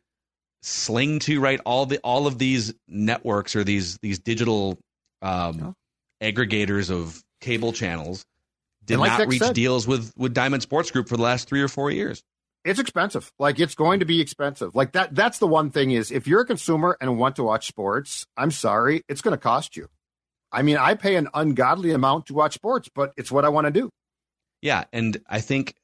Sling 0.62 1.18
to 1.20 1.40
right 1.40 1.60
all 1.66 1.84
the 1.84 1.98
all 1.98 2.26
of 2.26 2.38
these 2.38 2.72
networks 2.88 3.54
or 3.54 3.64
these 3.64 3.98
these 3.98 4.18
digital 4.18 4.78
um, 5.20 5.60
oh. 5.62 5.74
aggregators 6.22 6.90
of 6.90 7.22
cable 7.42 7.74
channels 7.74 8.24
did 8.86 8.98
like 8.98 9.18
not 9.18 9.28
reach 9.28 9.42
said, 9.42 9.54
deals 9.54 9.86
with 9.86 10.10
with 10.16 10.32
Diamond 10.32 10.62
Sports 10.62 10.90
Group 10.90 11.08
for 11.08 11.18
the 11.18 11.22
last 11.22 11.48
three 11.48 11.60
or 11.60 11.68
four 11.68 11.90
years. 11.90 12.22
It's 12.64 12.80
expensive. 12.80 13.30
Like 13.38 13.60
it's 13.60 13.74
going 13.74 14.00
to 14.00 14.06
be 14.06 14.20
expensive. 14.20 14.74
Like 14.74 14.92
that. 14.92 15.14
That's 15.14 15.38
the 15.38 15.46
one 15.46 15.70
thing 15.70 15.90
is 15.90 16.10
if 16.10 16.26
you're 16.26 16.40
a 16.40 16.46
consumer 16.46 16.96
and 17.00 17.18
want 17.18 17.36
to 17.36 17.44
watch 17.44 17.66
sports, 17.66 18.26
I'm 18.36 18.50
sorry, 18.50 19.02
it's 19.08 19.20
going 19.20 19.32
to 19.32 19.38
cost 19.38 19.76
you. 19.76 19.88
I 20.50 20.62
mean, 20.62 20.76
I 20.76 20.94
pay 20.94 21.16
an 21.16 21.28
ungodly 21.34 21.90
amount 21.90 22.26
to 22.26 22.34
watch 22.34 22.54
sports, 22.54 22.88
but 22.94 23.12
it's 23.16 23.30
what 23.30 23.44
I 23.44 23.48
want 23.48 23.66
to 23.66 23.70
do. 23.70 23.90
Yeah, 24.62 24.84
and 24.92 25.18
I 25.28 25.40
think 25.40 25.74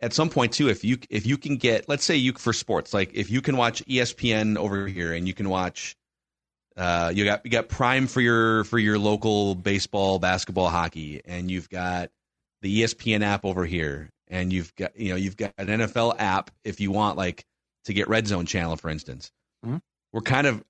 at 0.00 0.12
some 0.12 0.30
point 0.30 0.52
too 0.52 0.68
if 0.68 0.84
you 0.84 0.98
if 1.10 1.26
you 1.26 1.36
can 1.36 1.56
get 1.56 1.88
let's 1.88 2.04
say 2.04 2.16
you 2.16 2.32
for 2.32 2.52
sports 2.52 2.94
like 2.94 3.10
if 3.14 3.30
you 3.30 3.40
can 3.40 3.56
watch 3.56 3.84
espn 3.86 4.56
over 4.56 4.86
here 4.86 5.12
and 5.12 5.26
you 5.26 5.34
can 5.34 5.48
watch 5.48 5.96
uh, 6.76 7.10
you 7.12 7.24
got 7.24 7.44
you 7.44 7.50
got 7.50 7.68
prime 7.68 8.06
for 8.06 8.20
your 8.20 8.62
for 8.64 8.78
your 8.78 8.98
local 8.98 9.56
baseball 9.56 10.20
basketball 10.20 10.68
hockey 10.68 11.20
and 11.24 11.50
you've 11.50 11.68
got 11.68 12.10
the 12.62 12.82
espn 12.82 13.22
app 13.22 13.44
over 13.44 13.64
here 13.64 14.08
and 14.30 14.52
you've 14.52 14.74
got 14.76 14.98
you 14.98 15.10
know 15.10 15.16
you've 15.16 15.36
got 15.36 15.52
an 15.58 15.66
nfl 15.66 16.14
app 16.18 16.50
if 16.64 16.80
you 16.80 16.90
want 16.90 17.16
like 17.16 17.44
to 17.84 17.92
get 17.92 18.08
red 18.08 18.26
zone 18.26 18.46
channel 18.46 18.76
for 18.76 18.90
instance 18.90 19.32
mm-hmm. 19.64 19.78
we're 20.12 20.20
kind 20.20 20.46
of 20.46 20.62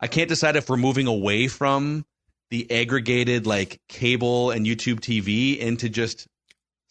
i 0.00 0.06
can't 0.06 0.28
decide 0.28 0.56
if 0.56 0.68
we're 0.68 0.76
moving 0.76 1.06
away 1.06 1.48
from 1.48 2.04
the 2.50 2.70
aggregated 2.70 3.46
like 3.46 3.80
cable 3.88 4.50
and 4.50 4.66
youtube 4.66 5.00
tv 5.00 5.58
into 5.58 5.88
just 5.88 6.26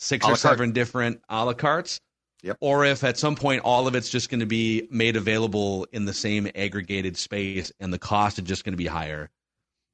six 0.04 0.28
or 0.28 0.36
seven 0.36 0.72
different 0.72 1.22
a 1.30 1.46
la 1.46 1.54
cartes. 1.54 2.00
Yep. 2.44 2.58
Or 2.60 2.84
if 2.84 3.06
at 3.06 3.18
some 3.18 3.36
point 3.36 3.62
all 3.64 3.88
of 3.88 3.96
it's 3.96 4.10
just 4.10 4.30
going 4.30 4.42
to 4.42 4.46
be 4.46 4.86
made 4.92 5.16
available 5.16 5.88
in 5.94 6.04
the 6.04 6.14
same 6.14 6.50
aggregated 6.56 7.16
space 7.16 7.72
and 7.80 7.94
the 7.94 7.98
cost 7.98 8.38
is 8.38 8.46
just 8.46 8.66
going 8.66 8.74
to 8.74 8.78
be 8.78 8.86
higher. 8.86 9.30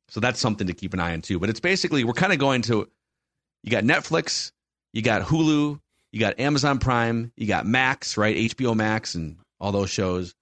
So 0.08 0.20
that's 0.20 0.40
something 0.40 0.66
to 0.66 0.74
keep 0.74 0.96
an 0.96 1.00
eye 1.00 1.14
on 1.14 1.22
too. 1.22 1.38
But 1.38 1.52
it's 1.52 1.60
basically 1.60 2.04
we're 2.04 2.14
kind 2.14 2.34
of 2.34 2.40
going 2.40 2.64
to 2.64 2.90
you 3.64 3.72
got 3.72 3.84
Netflix, 3.84 4.52
you 4.94 5.04
got 5.04 5.22
Hulu, 5.22 5.80
you 6.12 6.20
got 6.20 6.40
Amazon 6.40 6.80
Prime, 6.80 7.32
you 7.36 7.48
got 7.48 7.66
Max, 7.66 8.18
right? 8.18 8.36
HBO 8.36 8.76
Max 8.76 9.16
and 9.16 9.38
all 9.60 9.72
those 9.72 9.90
shows. 9.90 10.34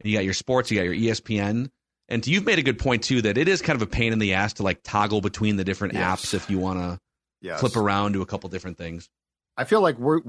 And 0.00 0.10
you 0.10 0.16
got 0.16 0.24
your 0.24 0.34
sports, 0.34 0.70
you 0.70 0.78
got 0.78 0.84
your 0.84 0.94
ESPN. 0.94 1.70
And 2.08 2.26
you've 2.26 2.44
made 2.44 2.58
a 2.58 2.62
good 2.62 2.78
point 2.78 3.04
too 3.04 3.22
that 3.22 3.38
it 3.38 3.48
is 3.48 3.62
kind 3.62 3.76
of 3.76 3.82
a 3.82 3.86
pain 3.86 4.12
in 4.12 4.18
the 4.18 4.34
ass 4.34 4.54
to 4.54 4.62
like 4.62 4.80
toggle 4.82 5.20
between 5.20 5.56
the 5.56 5.64
different 5.64 5.94
yes. 5.94 6.02
apps 6.22 6.34
if 6.34 6.50
you 6.50 6.58
want 6.58 6.78
to 6.78 7.00
yes. 7.40 7.60
flip 7.60 7.76
around 7.76 8.12
to 8.12 8.22
a 8.22 8.26
couple 8.26 8.50
different 8.50 8.76
things. 8.76 9.08
I 9.56 9.64
feel 9.64 9.80
like 9.80 9.98
we're 9.98 10.20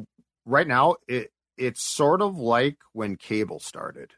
right 0.46 0.68
now. 0.68 0.96
It 1.08 1.32
it's 1.58 1.82
sort 1.82 2.22
of 2.22 2.38
like 2.38 2.78
when 2.94 3.18
cable 3.18 3.60
started. 3.60 4.14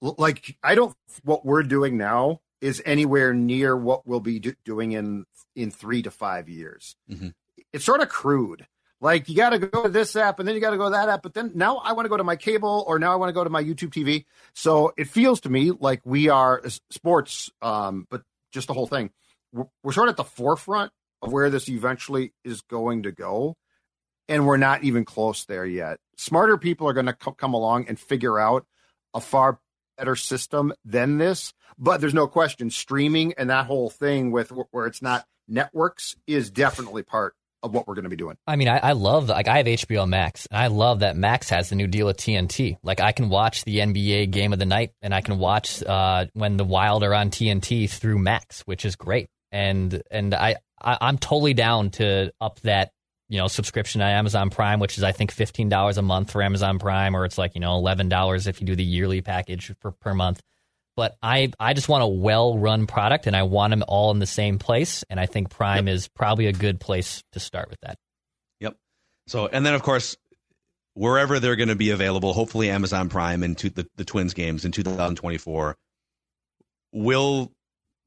Like 0.00 0.56
I 0.62 0.74
don't 0.74 0.96
what 1.22 1.44
we're 1.44 1.62
doing 1.62 1.96
now 1.96 2.40
is 2.60 2.82
anywhere 2.84 3.34
near 3.34 3.76
what 3.76 4.06
we'll 4.06 4.20
be 4.20 4.40
do- 4.40 4.54
doing 4.64 4.92
in 4.92 5.26
in 5.54 5.70
three 5.70 6.02
to 6.02 6.10
five 6.10 6.48
years. 6.48 6.96
Mm-hmm. 7.10 7.28
It's 7.72 7.84
sort 7.84 8.00
of 8.00 8.08
crude. 8.08 8.66
Like 9.00 9.28
you 9.28 9.36
got 9.36 9.50
to 9.50 9.58
go 9.58 9.84
to 9.84 9.88
this 9.88 10.14
app 10.14 10.38
and 10.38 10.46
then 10.46 10.54
you 10.54 10.60
got 10.60 10.70
to 10.70 10.76
go 10.76 10.84
to 10.84 10.90
that 10.90 11.08
app, 11.08 11.22
but 11.22 11.32
then 11.32 11.52
now 11.54 11.78
I 11.78 11.92
want 11.92 12.04
to 12.04 12.10
go 12.10 12.18
to 12.18 12.24
my 12.24 12.36
cable 12.36 12.84
or 12.86 12.98
now 12.98 13.12
I 13.12 13.16
want 13.16 13.30
to 13.30 13.32
go 13.32 13.42
to 13.42 13.50
my 13.50 13.62
YouTube 13.62 13.90
TV. 13.90 14.26
So 14.54 14.92
it 14.96 15.08
feels 15.08 15.40
to 15.42 15.48
me 15.48 15.70
like 15.70 16.02
we 16.04 16.28
are 16.28 16.62
sports, 16.90 17.50
um, 17.62 18.06
but 18.10 18.22
just 18.52 18.66
the 18.66 18.74
whole 18.74 18.86
thing. 18.86 19.10
We're, 19.52 19.64
we're 19.82 19.92
sort 19.92 20.08
of 20.08 20.12
at 20.12 20.16
the 20.18 20.24
forefront 20.24 20.92
of 21.22 21.32
where 21.32 21.48
this 21.48 21.68
eventually 21.68 22.32
is 22.44 22.60
going 22.62 23.04
to 23.04 23.12
go. 23.12 23.56
And 24.28 24.46
we're 24.46 24.58
not 24.58 24.84
even 24.84 25.04
close 25.04 25.44
there 25.46 25.66
yet. 25.66 25.98
Smarter 26.16 26.56
people 26.56 26.88
are 26.88 26.92
going 26.92 27.06
to 27.06 27.14
come 27.14 27.54
along 27.54 27.86
and 27.88 27.98
figure 27.98 28.38
out 28.38 28.64
a 29.14 29.20
far 29.20 29.58
better 29.98 30.14
system 30.14 30.72
than 30.84 31.18
this. 31.18 31.52
But 31.78 32.00
there's 32.00 32.14
no 32.14 32.28
question, 32.28 32.70
streaming 32.70 33.32
and 33.38 33.50
that 33.50 33.66
whole 33.66 33.90
thing 33.90 34.30
with 34.30 34.52
where 34.70 34.86
it's 34.86 35.02
not 35.02 35.24
networks 35.48 36.16
is 36.26 36.50
definitely 36.50 37.02
part 37.02 37.34
of 37.62 37.72
what 37.72 37.86
we're 37.86 37.94
going 37.94 38.04
to 38.04 38.10
be 38.10 38.16
doing. 38.16 38.36
I 38.46 38.56
mean, 38.56 38.68
I, 38.68 38.78
I 38.78 38.92
love 38.92 39.28
like 39.28 39.48
I 39.48 39.58
have 39.58 39.66
HBO 39.66 40.08
Max, 40.08 40.46
and 40.50 40.58
I 40.58 40.68
love 40.68 41.00
that 41.00 41.16
Max 41.16 41.50
has 41.50 41.68
the 41.68 41.76
new 41.76 41.86
deal 41.86 42.06
with 42.06 42.16
TNT. 42.16 42.76
Like 42.82 43.00
I 43.00 43.12
can 43.12 43.28
watch 43.28 43.64
the 43.64 43.78
NBA 43.78 44.30
game 44.30 44.52
of 44.52 44.58
the 44.58 44.66
night, 44.66 44.92
and 45.02 45.14
I 45.14 45.20
can 45.20 45.38
watch 45.38 45.82
uh, 45.82 46.26
when 46.34 46.56
the 46.56 46.64
Wild 46.64 47.02
are 47.02 47.14
on 47.14 47.30
TNT 47.30 47.88
through 47.88 48.18
Max, 48.18 48.62
which 48.62 48.84
is 48.84 48.96
great. 48.96 49.28
And 49.52 50.02
and 50.10 50.34
I 50.34 50.56
I, 50.80 50.98
I'm 51.00 51.18
totally 51.18 51.54
down 51.54 51.90
to 51.90 52.32
up 52.40 52.60
that 52.60 52.92
you 53.28 53.38
know 53.38 53.48
subscription 53.48 54.00
to 54.00 54.06
Amazon 54.06 54.50
Prime, 54.50 54.80
which 54.80 54.96
is 54.96 55.04
I 55.04 55.12
think 55.12 55.30
fifteen 55.30 55.68
dollars 55.68 55.98
a 55.98 56.02
month 56.02 56.30
for 56.30 56.42
Amazon 56.42 56.78
Prime, 56.78 57.14
or 57.14 57.24
it's 57.24 57.38
like 57.38 57.54
you 57.54 57.60
know 57.60 57.74
eleven 57.76 58.08
dollars 58.08 58.46
if 58.46 58.60
you 58.60 58.66
do 58.66 58.76
the 58.76 58.84
yearly 58.84 59.22
package 59.22 59.72
per, 59.80 59.90
per 59.90 60.14
month. 60.14 60.40
But 60.96 61.16
I 61.22 61.52
I 61.58 61.72
just 61.72 61.88
want 61.88 62.04
a 62.04 62.08
well 62.08 62.58
run 62.58 62.86
product, 62.86 63.26
and 63.26 63.36
I 63.36 63.44
want 63.44 63.70
them 63.70 63.84
all 63.86 64.10
in 64.10 64.18
the 64.18 64.26
same 64.26 64.58
place. 64.58 65.04
And 65.08 65.18
I 65.18 65.26
think 65.26 65.50
Prime 65.50 65.86
yep. 65.86 65.96
is 65.96 66.08
probably 66.08 66.46
a 66.46 66.52
good 66.52 66.80
place 66.80 67.22
to 67.32 67.40
start 67.40 67.70
with 67.70 67.80
that. 67.82 67.96
Yep. 68.60 68.76
So 69.26 69.46
and 69.46 69.64
then 69.64 69.74
of 69.74 69.82
course 69.82 70.16
wherever 70.94 71.38
they're 71.38 71.56
going 71.56 71.68
to 71.68 71.76
be 71.76 71.90
available, 71.90 72.32
hopefully 72.32 72.68
Amazon 72.68 73.08
Prime 73.08 73.42
and 73.42 73.56
the 73.56 73.86
the 73.96 74.04
Twins 74.04 74.34
games 74.34 74.64
in 74.64 74.72
2024 74.72 75.76
will 76.92 77.52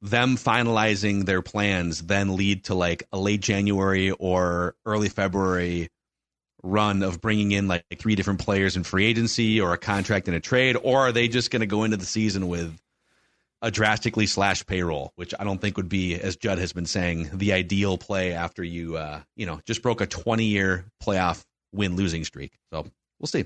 them 0.02 0.36
finalizing 0.36 1.26
their 1.26 1.42
plans 1.42 2.02
then 2.02 2.36
lead 2.36 2.66
to 2.66 2.76
like 2.76 3.08
a 3.14 3.18
late 3.18 3.40
January 3.40 4.12
or 4.12 4.76
early 4.86 5.08
February 5.08 5.90
run 6.64 7.04
of 7.04 7.22
bringing 7.22 7.52
in 7.52 7.68
like 7.68 7.84
three 8.00 8.16
different 8.16 8.40
players 8.40 8.76
in 8.78 8.84
free 8.84 9.06
agency 9.06 9.60
or 9.60 9.74
a 9.74 9.78
contract 9.78 10.28
in 10.28 10.34
a 10.34 10.40
trade, 10.40 10.78
or 10.82 11.02
are 11.02 11.12
they 11.12 11.28
just 11.28 11.52
going 11.52 11.60
to 11.60 11.66
go 11.66 11.84
into 11.84 11.98
the 11.98 12.06
season 12.06 12.48
with 12.48 12.80
a 13.62 13.72
drastically 13.72 14.26
slashed 14.26 14.66
payroll, 14.66 15.12
which 15.16 15.34
I 15.40 15.44
don't 15.44 15.60
think 15.60 15.78
would 15.78 15.90
be, 15.90 16.16
as 16.16 16.36
Judd 16.36 16.60
has 16.60 16.74
been 16.74 16.86
saying, 16.86 17.30
the 17.34 17.54
ideal 17.54 17.98
play 17.98 18.34
after 18.34 18.64
you, 18.64 18.98
uh, 18.98 19.22
you 19.36 19.46
know, 19.46 19.62
just 19.66 19.82
broke 19.82 20.02
a 20.02 20.06
20 20.06 20.44
year 20.46 20.86
playoff 21.02 21.44
win 21.72 21.96
losing 21.96 22.24
streak. 22.24 22.54
So 22.72 22.86
we'll 23.20 23.28
see. 23.28 23.46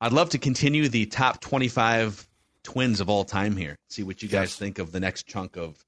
I'd 0.00 0.12
love 0.12 0.30
to 0.30 0.38
continue 0.38 0.88
the 0.88 1.06
top 1.06 1.40
25 1.40 2.26
twins 2.62 3.00
of 3.00 3.08
all 3.08 3.24
time 3.24 3.56
here. 3.56 3.76
See 3.88 4.02
what 4.02 4.22
you 4.22 4.28
guys 4.28 4.50
yes. 4.50 4.56
think 4.56 4.78
of 4.78 4.92
the 4.92 5.00
next 5.00 5.26
chunk 5.26 5.56
of 5.56 5.84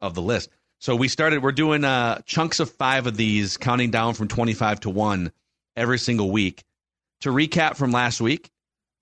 of 0.00 0.14
the 0.14 0.22
list. 0.22 0.48
So 0.78 0.96
we 0.96 1.08
started. 1.08 1.42
We're 1.42 1.52
doing 1.52 1.84
uh, 1.84 2.22
chunks 2.24 2.58
of 2.58 2.70
five 2.70 3.06
of 3.06 3.16
these, 3.16 3.58
counting 3.58 3.90
down 3.90 4.14
from 4.14 4.28
25 4.28 4.80
to 4.80 4.90
one 4.90 5.30
every 5.76 5.98
single 5.98 6.30
week. 6.30 6.64
To 7.20 7.28
recap 7.28 7.76
from 7.76 7.92
last 7.92 8.20
week, 8.20 8.50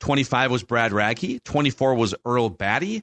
25 0.00 0.50
was 0.50 0.62
Brad 0.64 0.90
Radke, 0.90 1.42
24 1.44 1.94
was 1.94 2.16
Earl 2.24 2.50
Battey, 2.50 3.02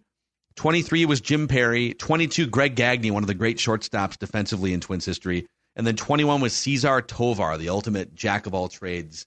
23 0.55 1.05
was 1.05 1.21
Jim 1.21 1.47
Perry, 1.47 1.93
22 1.93 2.47
Greg 2.47 2.75
Gagne, 2.75 3.11
one 3.11 3.23
of 3.23 3.27
the 3.27 3.33
great 3.33 3.57
shortstops 3.57 4.17
defensively 4.17 4.73
in 4.73 4.81
Twins 4.81 5.05
history, 5.05 5.47
and 5.77 5.87
then 5.87 5.95
21 5.95 6.41
was 6.41 6.53
Cesar 6.53 7.01
Tovar, 7.01 7.57
the 7.57 7.69
ultimate 7.69 8.13
jack 8.13 8.45
of 8.45 8.53
all 8.53 8.67
trades 8.67 9.25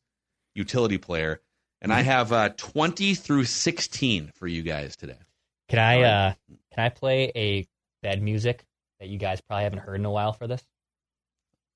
utility 0.54 0.98
player. 0.98 1.40
And 1.80 1.92
I 1.92 2.02
have 2.02 2.32
uh, 2.32 2.50
20 2.56 3.14
through 3.14 3.44
16 3.44 4.32
for 4.34 4.46
you 4.46 4.62
guys 4.62 4.96
today. 4.96 5.18
Can 5.68 5.78
I 5.78 6.02
uh, 6.02 6.32
can 6.74 6.84
I 6.84 6.88
play 6.88 7.30
a 7.36 7.66
bed 8.02 8.22
music 8.22 8.64
that 9.00 9.08
you 9.08 9.18
guys 9.18 9.40
probably 9.40 9.64
haven't 9.64 9.80
heard 9.80 10.00
in 10.00 10.06
a 10.06 10.10
while 10.10 10.32
for 10.32 10.46
this? 10.46 10.62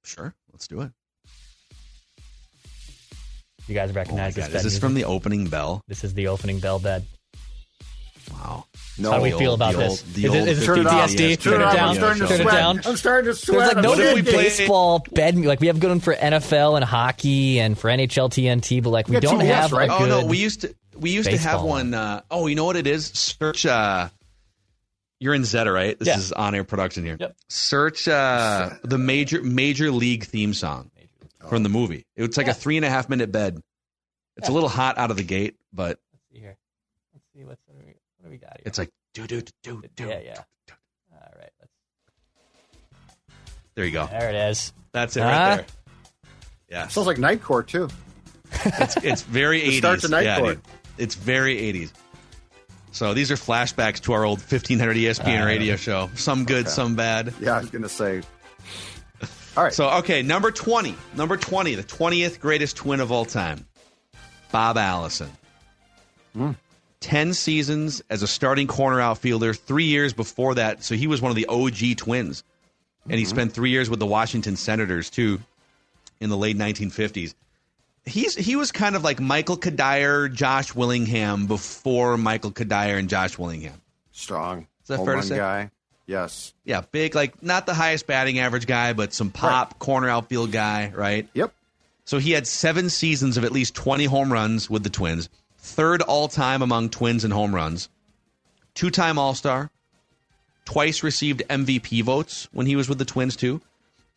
Sure, 0.02 0.34
let's 0.52 0.66
do 0.66 0.80
it. 0.80 0.90
You 3.68 3.74
guys 3.74 3.94
recognize 3.94 4.36
oh 4.36 4.40
this? 4.40 4.46
Is 4.48 4.52
this 4.52 4.64
music? 4.64 4.80
from 4.80 4.94
the 4.94 5.04
opening 5.04 5.46
bell? 5.46 5.82
This 5.86 6.04
is 6.04 6.14
the 6.14 6.28
opening 6.28 6.58
bell 6.58 6.78
bed. 6.78 7.04
Wow. 8.32 8.64
No, 8.98 9.10
how 9.10 9.16
do 9.18 9.22
we 9.22 9.30
feel 9.32 9.54
about 9.54 9.74
old, 9.74 9.98
this? 9.98 10.18
Is, 10.18 10.24
it, 10.24 10.48
is 10.48 10.62
it 10.62 10.70
PTSD? 10.70 11.40
Turn, 11.40 11.62
it 11.62 11.72
down. 11.72 11.96
Turn 11.96 12.20
it 12.20 12.44
down. 12.44 12.80
I'm 12.84 12.96
starting 12.96 13.30
to 13.30 13.34
sweat. 13.34 13.74
There's 13.74 13.74
like 13.74 13.84
no 13.84 13.96
good 13.96 14.24
baseball 14.24 14.98
bed. 15.12 15.36
Like 15.36 15.60
we 15.60 15.68
have 15.68 15.80
good 15.80 15.88
one 15.88 16.00
for 16.00 16.14
NFL 16.14 16.76
and 16.76 16.84
hockey 16.84 17.58
and 17.58 17.78
for 17.78 17.88
NHL 17.88 18.28
TNT, 18.28 18.82
but 18.82 18.90
like 18.90 19.08
we, 19.08 19.16
we 19.16 19.20
don't 19.20 19.40
TBS, 19.40 19.46
have 19.54 19.72
right? 19.72 19.88
a 19.88 19.94
Oh 19.94 20.04
no, 20.04 20.26
we 20.26 20.36
used 20.36 20.62
to 20.62 20.74
we 20.96 21.10
used 21.10 21.30
to 21.30 21.38
have 21.38 21.52
baseball 21.60 21.68
one. 21.68 21.94
Uh, 21.94 22.20
oh, 22.30 22.46
you 22.48 22.54
know 22.54 22.66
what 22.66 22.76
it 22.76 22.86
is? 22.86 23.06
Search. 23.06 23.64
Uh, 23.64 24.10
you're 25.18 25.34
in 25.34 25.44
Zeta, 25.44 25.72
right? 25.72 25.98
This 25.98 26.08
Yeah. 26.08 26.18
is 26.18 26.32
on 26.32 26.54
air 26.54 26.64
production 26.64 27.04
here. 27.04 27.16
Yep. 27.18 27.36
Search 27.48 28.08
uh, 28.08 28.70
the 28.82 28.98
major 28.98 29.42
major 29.42 29.90
league 29.90 30.24
theme 30.24 30.52
song 30.52 30.90
from 31.48 31.62
the 31.62 31.68
movie. 31.70 32.04
It's 32.14 32.36
like 32.36 32.46
Yeah. 32.46 32.52
a 32.52 32.54
three 32.54 32.76
and 32.76 32.84
a 32.84 32.90
half 32.90 33.08
minute 33.08 33.32
bed. 33.32 33.62
It's 34.36 34.48
a 34.48 34.52
little 34.52 34.68
hot 34.68 34.98
out 34.98 35.10
of 35.10 35.16
the 35.16 35.22
gate, 35.22 35.56
but 35.72 35.98
Let's 36.12 36.24
see 36.32 36.40
here. 36.40 36.56
Let's 37.14 37.24
see 37.34 37.44
what's 37.44 37.62
what 37.68 37.78
do 37.80 37.86
we, 38.32 38.38
what 38.38 38.44
do 38.44 38.46
we 38.46 38.46
got 38.48 38.56
here. 38.56 38.62
it's 38.66 38.78
like 38.78 38.90
do 39.14 39.26
do 39.26 39.42
do 39.62 39.82
do. 39.96 40.06
yeah, 40.08 40.20
yeah. 40.24 40.34
All 41.12 41.18
right, 41.38 41.50
let's, 41.60 41.72
There 43.74 43.84
you 43.84 43.92
go. 43.92 44.06
there 44.06 44.30
it 44.30 44.34
is. 44.50 44.72
That's 44.92 45.16
it 45.16 45.20
Huh? 45.22 45.26
right 45.28 45.56
there. 45.56 45.66
Yeah, 46.70 46.88
Sounds 46.88 47.06
like 47.06 47.18
Night 47.18 47.42
Court 47.42 47.68
too. 47.68 47.88
it's, 48.64 48.96
it's 48.98 49.22
very 49.22 49.60
80s. 49.62 49.78
start 49.78 50.00
to 50.00 50.08
Night 50.08 50.24
yeah, 50.24 50.38
Court. 50.38 50.54
dude. 50.62 50.72
It's 50.98 51.14
very 51.14 51.56
80s. 51.56 51.92
So 52.92 53.14
these 53.14 53.30
are 53.30 53.36
flashbacks 53.36 54.00
to 54.02 54.12
our 54.12 54.24
old 54.24 54.38
1500 54.40 54.96
ESPN 54.96 55.42
Uh, 55.42 55.46
radio 55.46 55.76
show. 55.76 56.10
Some 56.14 56.44
good, 56.44 56.68
some 56.68 56.94
bad. 56.94 57.32
Yeah, 57.40 57.56
I 57.56 57.60
was 57.60 57.70
gonna 57.70 57.88
say. 57.88 58.22
All 59.56 59.64
right. 59.64 59.72
So, 59.72 59.88
okay, 59.98 60.22
number 60.22 60.50
20. 60.50 60.94
Number 61.14 61.36
20, 61.36 61.74
the 61.74 61.82
20th 61.84 62.40
greatest 62.40 62.76
twin 62.76 63.00
of 63.00 63.12
all 63.12 63.24
time. 63.26 63.66
Bob 64.50 64.76
Allison. 64.78 65.30
Hmm. 66.34 66.52
10 67.02 67.34
seasons 67.34 68.02
as 68.08 68.22
a 68.22 68.26
starting 68.26 68.66
corner 68.66 69.00
outfielder, 69.00 69.52
three 69.54 69.84
years 69.84 70.12
before 70.12 70.54
that. 70.54 70.82
So 70.84 70.94
he 70.94 71.06
was 71.06 71.20
one 71.20 71.30
of 71.30 71.36
the 71.36 71.46
OG 71.46 71.96
twins. 71.98 72.42
And 73.04 73.12
Mm-hmm. 73.12 73.18
he 73.18 73.24
spent 73.24 73.52
three 73.52 73.70
years 73.70 73.90
with 73.90 73.98
the 73.98 74.06
Washington 74.06 74.54
Senators, 74.56 75.10
too, 75.10 75.40
in 76.20 76.30
the 76.30 76.36
late 76.36 76.56
1950s. 76.56 77.34
He's 78.04 78.34
He 78.36 78.54
was 78.56 78.70
kind 78.72 78.94
of 78.96 79.02
like 79.04 79.20
Michael 79.20 79.56
Cuddyer, 79.56 80.32
Josh 80.32 80.74
Willingham 80.74 81.46
before 81.46 82.16
Michael 82.16 82.52
Cuddyer 82.52 82.98
and 82.98 83.08
Josh 83.08 83.36
Willingham. 83.38 83.80
Strong. 84.12 84.66
Is 84.82 84.88
that 84.88 84.96
home 84.98 85.06
fair 85.06 85.16
to 85.16 85.22
say? 85.22 85.36
guy. 85.36 85.70
Yes. 86.06 86.52
Yeah, 86.64 86.82
big, 86.92 87.14
like 87.14 87.42
not 87.42 87.66
the 87.66 87.74
highest 87.74 88.06
batting 88.06 88.38
average 88.38 88.66
guy, 88.66 88.92
but 88.92 89.12
some 89.12 89.30
pop 89.30 89.78
corner 89.78 90.08
outfield 90.08 90.50
guy, 90.52 90.92
right? 90.94 91.28
Yep. 91.34 91.52
So 92.04 92.18
he 92.18 92.32
had 92.32 92.46
seven 92.46 92.90
seasons 92.90 93.36
of 93.36 93.44
at 93.44 93.52
least 93.52 93.74
20 93.76 94.04
home 94.06 94.32
runs 94.32 94.68
with 94.68 94.82
the 94.82 94.90
Twins, 94.90 95.28
third 95.62 96.02
all 96.02 96.28
time 96.28 96.60
among 96.60 96.90
Twins 96.90 97.24
in 97.24 97.30
home 97.30 97.54
runs, 97.54 97.88
two 98.74 98.90
time 98.90 99.18
All 99.18 99.34
Star, 99.34 99.70
twice 100.64 101.02
received 101.02 101.42
MVP 101.48 102.02
votes 102.02 102.48
when 102.52 102.66
he 102.66 102.76
was 102.76 102.88
with 102.88 102.98
the 102.98 103.04
Twins, 103.04 103.36
too. 103.36 103.62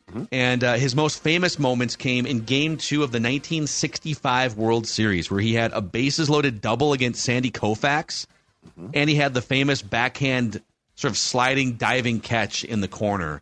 Mm-hmm. 0.09 0.23
And 0.31 0.63
uh, 0.63 0.73
his 0.73 0.95
most 0.95 1.23
famous 1.23 1.57
moments 1.57 1.95
came 1.95 2.25
in 2.25 2.41
Game 2.41 2.77
Two 2.77 3.03
of 3.03 3.11
the 3.11 3.17
1965 3.17 4.57
World 4.57 4.87
Series, 4.87 5.31
where 5.31 5.39
he 5.39 5.53
had 5.53 5.71
a 5.71 5.81
bases 5.81 6.29
loaded 6.29 6.61
double 6.61 6.93
against 6.93 7.23
Sandy 7.23 7.51
Koufax, 7.51 8.27
mm-hmm. 8.67 8.89
and 8.93 9.09
he 9.09 9.15
had 9.15 9.33
the 9.33 9.41
famous 9.41 9.81
backhand 9.81 10.61
sort 10.95 11.11
of 11.11 11.17
sliding 11.17 11.73
diving 11.73 12.19
catch 12.19 12.63
in 12.63 12.81
the 12.81 12.87
corner 12.87 13.41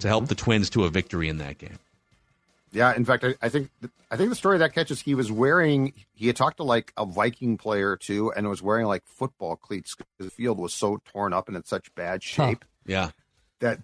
to 0.00 0.08
help 0.08 0.24
mm-hmm. 0.24 0.28
the 0.28 0.34
Twins 0.34 0.70
to 0.70 0.84
a 0.84 0.90
victory 0.90 1.28
in 1.28 1.38
that 1.38 1.58
game. 1.58 1.78
Yeah. 2.72 2.94
In 2.94 3.04
fact, 3.04 3.22
I, 3.24 3.34
I 3.42 3.48
think 3.48 3.70
I 4.10 4.16
think 4.16 4.30
the 4.30 4.34
story 4.36 4.56
of 4.56 4.60
that 4.60 4.74
catch 4.74 4.90
is 4.90 5.00
he 5.00 5.14
was 5.14 5.30
wearing. 5.30 5.92
He 6.14 6.26
had 6.26 6.36
talked 6.36 6.56
to 6.56 6.62
like 6.64 6.92
a 6.96 7.04
Viking 7.06 7.56
player 7.58 7.96
too, 7.96 8.32
and 8.32 8.48
was 8.48 8.62
wearing 8.62 8.86
like 8.86 9.04
football 9.06 9.56
cleats 9.56 9.94
because 9.94 10.08
the 10.18 10.30
field 10.30 10.58
was 10.58 10.72
so 10.74 10.98
torn 11.12 11.32
up 11.32 11.48
and 11.48 11.56
in 11.56 11.64
such 11.64 11.94
bad 11.94 12.22
shape 12.22 12.64
Yeah. 12.86 13.10
that 13.60 13.80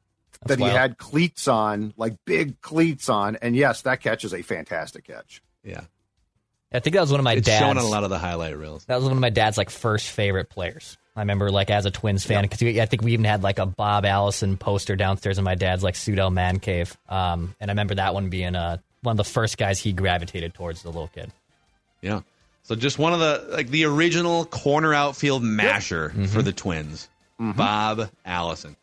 That's 0.46 0.58
that 0.58 0.58
he 0.58 0.70
had 0.70 0.98
cleats 0.98 1.48
on, 1.48 1.92
like 1.96 2.14
big 2.24 2.60
cleats 2.60 3.08
on. 3.08 3.36
And 3.36 3.54
yes, 3.54 3.82
that 3.82 4.00
catch 4.00 4.24
is 4.24 4.32
a 4.34 4.42
fantastic 4.42 5.04
catch. 5.04 5.42
Yeah. 5.62 5.82
I 6.72 6.80
think 6.80 6.94
that 6.94 7.00
was 7.00 7.10
one 7.10 7.20
of 7.20 7.24
my 7.24 7.34
it's 7.34 7.46
dad's. 7.46 7.60
shown 7.60 7.78
on 7.78 7.84
a 7.84 7.88
lot 7.88 8.04
of 8.04 8.10
the 8.10 8.18
highlight 8.18 8.56
reels. 8.56 8.84
That 8.86 8.96
was 8.96 9.04
one 9.04 9.12
of 9.12 9.20
my 9.20 9.30
dad's 9.30 9.56
like 9.56 9.70
first 9.70 10.10
favorite 10.10 10.50
players. 10.50 10.98
I 11.16 11.20
remember 11.20 11.50
like 11.50 11.70
as 11.70 11.84
a 11.84 11.90
Twins 11.90 12.24
fan 12.24 12.42
because 12.42 12.62
I 12.62 12.86
think 12.86 13.02
we 13.02 13.12
even 13.12 13.24
had 13.24 13.42
like 13.42 13.58
a 13.58 13.66
Bob 13.66 14.04
Allison 14.04 14.56
poster 14.56 14.94
downstairs 14.94 15.38
in 15.38 15.44
my 15.44 15.56
dad's 15.56 15.82
like 15.82 15.96
pseudo 15.96 16.30
man 16.30 16.60
cave. 16.60 16.96
Um, 17.08 17.56
and 17.60 17.70
I 17.70 17.72
remember 17.72 17.96
that 17.96 18.14
one 18.14 18.28
being 18.28 18.54
uh, 18.54 18.76
one 19.02 19.14
of 19.14 19.16
the 19.16 19.24
first 19.24 19.58
guys 19.58 19.80
he 19.80 19.92
gravitated 19.92 20.54
towards 20.54 20.80
as 20.80 20.84
a 20.84 20.88
little 20.90 21.08
kid. 21.08 21.32
Yeah. 22.02 22.20
So 22.62 22.74
just 22.74 22.98
one 22.98 23.14
of 23.14 23.18
the 23.18 23.46
like 23.50 23.68
the 23.68 23.84
original 23.86 24.44
corner 24.44 24.92
outfield 24.92 25.42
masher 25.42 26.10
for 26.28 26.42
the 26.42 26.52
Twins, 26.52 27.08
Bob 27.38 28.10
Allison. 28.26 28.76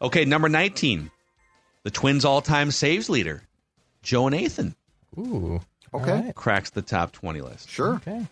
Okay, 0.00 0.24
number 0.24 0.48
nineteen, 0.48 1.10
the 1.82 1.90
Twins' 1.90 2.24
all-time 2.24 2.70
saves 2.70 3.10
leader, 3.10 3.42
Joe 4.02 4.28
Nathan, 4.28 4.76
Ooh. 5.18 5.60
Okay. 5.94 6.10
All 6.12 6.22
right. 6.22 6.34
cracks 6.34 6.70
the 6.70 6.82
top 6.82 7.12
twenty 7.12 7.40
list. 7.40 7.70
Sure. 7.70 7.94
Okay. 7.94 8.26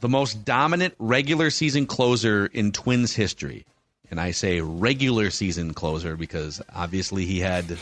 The 0.00 0.08
most 0.08 0.44
dominant 0.44 0.94
regular 0.98 1.50
season 1.50 1.86
closer 1.86 2.46
in 2.46 2.72
Twins 2.72 3.14
history. 3.14 3.64
And 4.10 4.20
I 4.20 4.30
say 4.30 4.60
regular 4.60 5.30
season 5.30 5.74
closer 5.74 6.16
because 6.16 6.62
obviously 6.74 7.26
he 7.26 7.40
had 7.40 7.76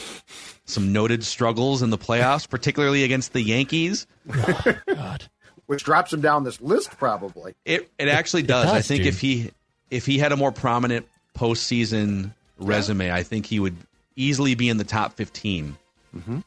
some 0.65 0.93
noted 0.93 1.23
struggles 1.25 1.83
in 1.83 1.91
the 1.91 1.99
playoffs, 1.99 2.49
particularly 2.49 3.05
against 3.05 3.33
the 3.33 3.43
Yankees. 3.43 4.07
Oh, 4.35 4.75
God. 4.87 5.25
Which 5.67 5.83
drops 5.83 6.13
him 6.13 6.21
down 6.21 6.45
this 6.45 6.61
list 6.61 6.97
probably. 6.97 7.55
It 7.65 7.91
it 7.99 8.09
actually 8.09 8.43
does. 8.43 8.67
does, 8.67 8.73
I 8.73 8.83
think 8.83 9.03
dude. 9.05 9.15
if 9.15 9.21
he 9.21 9.51
if 9.91 10.07
he 10.07 10.19
had 10.19 10.33
a 10.33 10.37
more 10.37 10.53
prominent 10.53 11.07
postseason 11.37 12.33
resume, 12.59 13.11
I 13.11 13.23
think 13.25 13.47
he 13.47 13.59
would 13.61 13.77
easily 14.15 14.55
be 14.55 14.69
in 14.69 14.77
the 14.79 14.85
top 14.85 15.15
15 15.15 15.77
mm-hmm. 16.17 16.39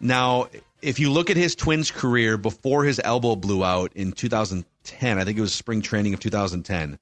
Now, 0.00 0.48
if 0.82 0.98
you 0.98 1.10
look 1.10 1.30
at 1.30 1.36
his 1.36 1.54
Twins 1.54 1.90
career 1.90 2.36
before 2.36 2.84
his 2.84 3.00
elbow 3.02 3.36
blew 3.36 3.64
out 3.64 3.92
in 3.94 4.12
2010, 4.12 5.18
I 5.18 5.24
think 5.24 5.38
it 5.38 5.40
was 5.40 5.54
spring 5.54 5.80
training 5.80 6.12
of 6.12 6.20
2010. 6.20 6.98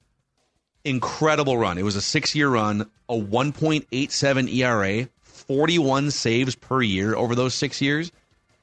Incredible 0.85 1.57
run. 1.57 1.77
It 1.77 1.83
was 1.83 1.95
a 1.95 2.01
six 2.01 2.35
year 2.35 2.49
run, 2.49 2.89
a 3.09 3.15
1.87 3.15 4.53
ERA, 4.53 5.09
41 5.21 6.11
saves 6.11 6.55
per 6.55 6.81
year 6.81 7.15
over 7.15 7.35
those 7.35 7.55
six 7.55 7.81
years, 7.81 8.11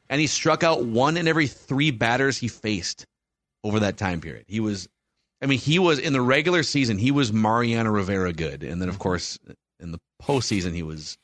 and 0.08 0.20
he 0.20 0.26
struck 0.26 0.62
out 0.62 0.84
one 0.84 1.16
in 1.16 1.28
every 1.28 1.48
three 1.48 1.90
batters 1.90 2.38
he 2.38 2.48
faced 2.48 3.04
over 3.64 3.80
that 3.80 3.96
time 3.96 4.20
period. 4.20 4.44
He 4.48 4.60
was, 4.60 4.88
I 5.42 5.46
mean, 5.46 5.58
he 5.58 5.78
was 5.78 5.98
in 5.98 6.12
the 6.12 6.22
regular 6.22 6.62
season, 6.62 6.96
he 6.98 7.10
was 7.10 7.32
Mariano 7.32 7.90
Rivera 7.90 8.32
good. 8.32 8.62
And 8.62 8.80
then, 8.80 8.88
of 8.88 8.98
course, 8.98 9.38
in 9.80 9.92
the 9.92 10.00
postseason, 10.22 10.74
he 10.74 10.82
was 10.82 11.18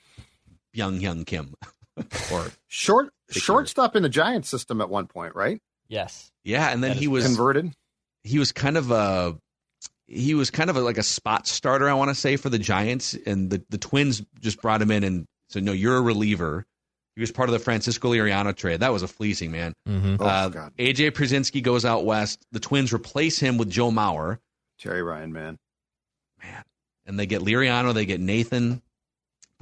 Byung-Hyun 0.76 1.26
Kim. 1.26 1.54
or 2.33 2.50
Short 2.66 3.12
shortstop 3.40 3.96
in 3.96 4.02
the 4.02 4.08
Giants 4.08 4.48
system 4.48 4.80
at 4.80 4.88
one 4.88 5.06
point, 5.06 5.34
right? 5.34 5.60
Yes. 5.88 6.30
Yeah, 6.44 6.70
and 6.70 6.82
then 6.82 6.90
That 6.92 6.96
he 6.98 7.08
was 7.08 7.24
Converted. 7.24 7.72
he 8.22 8.38
was 8.38 8.52
kind 8.52 8.76
of 8.76 8.90
a 8.90 9.36
he 10.06 10.34
was 10.34 10.50
kind 10.50 10.68
of 10.68 10.76
a, 10.76 10.80
like 10.80 10.98
a 10.98 11.02
spot 11.02 11.46
starter, 11.46 11.88
I 11.88 11.94
want 11.94 12.10
to 12.10 12.14
say, 12.14 12.36
for 12.36 12.50
the 12.50 12.58
Giants, 12.58 13.14
and 13.26 13.48
the 13.50 13.62
the 13.70 13.78
Twins 13.78 14.22
just 14.40 14.60
brought 14.60 14.82
him 14.82 14.90
in 14.90 15.02
and 15.04 15.26
said, 15.48 15.62
"No, 15.64 15.72
you're 15.72 15.96
a 15.96 16.00
reliever." 16.02 16.64
He 17.16 17.20
was 17.20 17.30
part 17.30 17.48
of 17.48 17.52
the 17.52 17.58
Francisco 17.60 18.12
Liriano 18.12 18.54
trade. 18.56 18.80
That 18.80 18.92
was 18.92 19.02
a 19.04 19.08
fleecing, 19.08 19.52
man. 19.52 19.72
Mm-hmm. 19.88 20.16
Oh, 20.18 20.26
Uh, 20.26 20.48
God. 20.48 20.72
AJ 20.78 21.12
Pierzynski 21.12 21.62
goes 21.62 21.84
out 21.84 22.04
west. 22.04 22.44
The 22.50 22.58
Twins 22.58 22.92
replace 22.92 23.38
him 23.38 23.56
with 23.56 23.70
Joe 23.70 23.90
Mauer, 23.92 24.38
Terry 24.80 25.00
Ryan, 25.02 25.32
man. 25.32 25.56
man. 26.42 26.64
and 27.06 27.18
they 27.18 27.26
get 27.26 27.40
Liriano. 27.42 27.94
They 27.94 28.04
get 28.04 28.20
Nathan. 28.20 28.82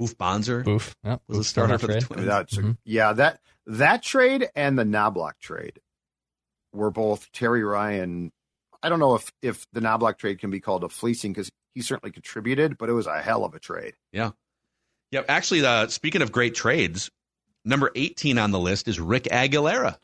Boof 0.03 0.17
Bonser 0.17 0.63
Boof. 0.63 0.95
Yep. 1.03 1.21
was 1.27 1.37
a 1.39 1.43
starter 1.43 1.77
for 1.77 1.87
the 1.87 1.93
trade. 1.93 2.03
Twins. 2.03 2.25
That's 2.25 2.57
Mhm. 2.57 2.77
yeah. 2.83 3.13
That 3.13 3.39
that 3.65 4.03
trade 4.03 4.49
and 4.55 4.77
the 4.77 4.83
Knoblauch 4.83 5.37
trade 5.39 5.79
were 6.73 6.91
both 6.91 7.31
Terry 7.31 7.63
Ryan. 7.63 8.31
I 8.81 8.89
don't 8.89 8.99
know 8.99 9.15
if 9.15 9.31
if 9.41 9.65
the 9.71 9.79
Knoblauch 9.79 10.17
trade 10.17 10.39
can 10.39 10.49
be 10.51 10.59
called 10.59 10.83
a 10.83 10.89
fleecing 10.89 11.31
because 11.31 11.49
he 11.73 11.81
certainly 11.81 12.11
contributed, 12.11 12.77
but 12.77 12.89
it 12.89 12.93
was 12.93 13.07
a 13.07 13.21
hell 13.21 13.45
of 13.45 13.53
a 13.53 13.59
trade. 13.59 13.93
Yeah. 14.11 14.31
Yep. 15.11 15.25
Actually, 15.29 15.65
uh, 15.65 15.87
speaking 15.87 16.21
of 16.21 16.31
great 16.31 16.55
trades, 16.55 17.09
number 17.63 17.91
18 17.95 18.37
on 18.37 18.51
the 18.51 18.59
list 18.59 18.87
is 18.87 18.99
Rick 18.99 19.23
Aguilera, 19.25 19.97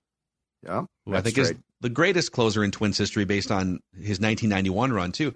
Yeah, 0.63 0.85
who 1.05 1.11
I 1.11 1.21
That's 1.21 1.25
think 1.33 1.37
is 1.39 1.53
the 1.81 1.89
greatest 1.89 2.31
closer 2.31 2.63
in 2.63 2.71
Twins 2.71 2.97
history 2.97 3.25
based 3.25 3.51
on 3.51 3.79
his 3.93 4.19
1991 4.19 4.91
run, 4.93 5.11
too. 5.11 5.33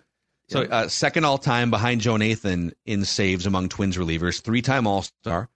So, 0.50 0.64
uh, 0.64 0.88
second 0.88 1.26
all 1.26 1.38
time 1.38 1.72
behind 1.72 2.02
Joe 2.02 2.18
Nathan 2.18 2.74
in 2.86 3.06
saves 3.06 3.46
among 3.46 3.70
Twins 3.70 3.98
relievers, 3.98 4.42
three 4.42 4.62
time 4.62 4.86
All 4.86 5.04
Star. 5.04 5.50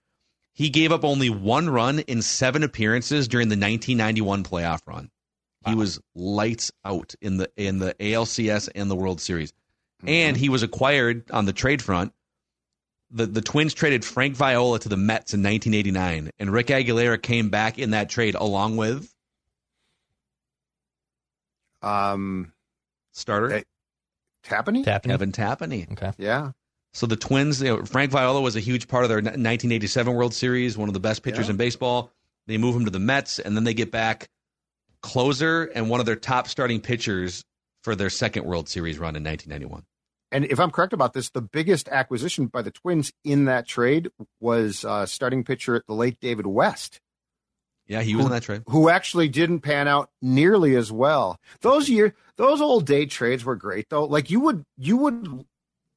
He 0.54 0.70
gave 0.70 0.90
up 0.90 1.04
only 1.04 1.30
one 1.30 1.70
run 1.70 2.00
in 2.00 2.20
seven 2.20 2.64
appearances 2.64 3.28
during 3.28 3.48
the 3.48 3.52
1991 3.52 4.42
playoff 4.42 4.80
run. 4.86 5.10
He 5.66 5.74
was 5.74 6.00
lights 6.14 6.72
out 6.84 7.14
in 7.20 7.36
the 7.36 7.50
in 7.56 7.78
the 7.78 7.94
ALCS 8.00 8.68
and 8.74 8.90
the 8.90 8.96
World 8.96 9.20
Series, 9.20 9.52
and 10.04 10.36
he 10.36 10.48
was 10.48 10.62
acquired 10.62 11.30
on 11.30 11.44
the 11.44 11.52
trade 11.52 11.82
front. 11.82 12.12
The 13.10 13.26
the 13.26 13.42
Twins 13.42 13.74
traded 13.74 14.04
Frank 14.04 14.34
Viola 14.34 14.78
to 14.78 14.88
the 14.88 14.96
Mets 14.96 15.34
in 15.34 15.42
1989, 15.42 16.30
and 16.38 16.50
Rick 16.50 16.68
Aguilera 16.68 17.20
came 17.20 17.50
back 17.50 17.78
in 17.78 17.90
that 17.90 18.08
trade 18.08 18.34
along 18.34 18.76
with 18.78 19.14
Um, 21.82 22.52
starter 23.12 23.50
Hey, 23.50 23.64
Tapani. 24.44 24.84
Tapping. 24.84 25.10
Kevin 25.10 25.32
Tapani. 25.32 25.90
Okay. 25.92 26.12
Yeah, 26.18 26.52
So 26.92 27.06
the 27.06 27.16
Twins, 27.16 27.60
you 27.62 27.68
know, 27.76 27.84
Frank 27.84 28.10
Viola 28.10 28.40
was 28.40 28.56
a 28.56 28.60
huge 28.60 28.88
part 28.88 29.04
of 29.04 29.08
their 29.10 29.18
1987 29.18 30.14
World 30.14 30.32
Series, 30.34 30.76
one 30.78 30.88
of 30.88 30.94
the 30.94 31.00
best 31.00 31.22
pitchers 31.22 31.46
Yeah. 31.46 31.52
in 31.52 31.56
baseball. 31.56 32.10
They 32.46 32.56
move 32.58 32.74
him 32.76 32.84
to 32.86 32.90
the 32.90 32.98
Mets, 32.98 33.38
and 33.38 33.54
then 33.56 33.64
they 33.64 33.74
get 33.74 33.90
back 33.90 34.28
closer 35.02 35.64
and 35.74 35.88
one 35.90 36.00
of 36.00 36.06
their 36.06 36.16
top 36.16 36.48
starting 36.48 36.80
pitchers 36.80 37.44
for 37.82 37.94
their 37.94 38.10
second 38.10 38.44
World 38.44 38.68
Series 38.68 38.98
run 38.98 39.16
in 39.16 39.22
1991. 39.22 39.84
and 40.30 40.44
if 40.44 40.60
I'm 40.60 40.70
correct 40.70 40.92
about 40.92 41.14
this, 41.14 41.30
the 41.30 41.40
biggest 41.40 41.88
acquisition 41.88 42.46
by 42.48 42.60
the 42.62 42.70
Twins 42.70 43.12
in 43.24 43.46
that 43.46 43.66
trade 43.66 44.10
was 44.40 44.84
uh, 44.84 45.06
starting 45.06 45.42
pitcher 45.44 45.76
at 45.76 45.86
the 45.86 45.94
late 45.94 46.18
David 46.20 46.46
West. 46.46 47.00
Yeah, 47.88 48.02
he 48.02 48.14
was 48.14 48.26
in 48.26 48.32
that 48.32 48.42
trade. 48.42 48.62
who 48.68 48.88
actually 48.90 49.28
didn't 49.28 49.60
pan 49.60 49.88
out 49.88 50.10
nearly 50.22 50.76
as 50.76 50.92
well. 50.92 51.40
Those 51.62 51.88
year, 51.88 52.14
those 52.36 52.60
old 52.60 52.86
day 52.86 53.06
trades 53.06 53.44
were 53.44 53.56
great 53.56 53.88
though. 53.88 54.04
Like 54.04 54.30
you 54.30 54.40
would, 54.40 54.64
you 54.76 54.96
would 54.98 55.44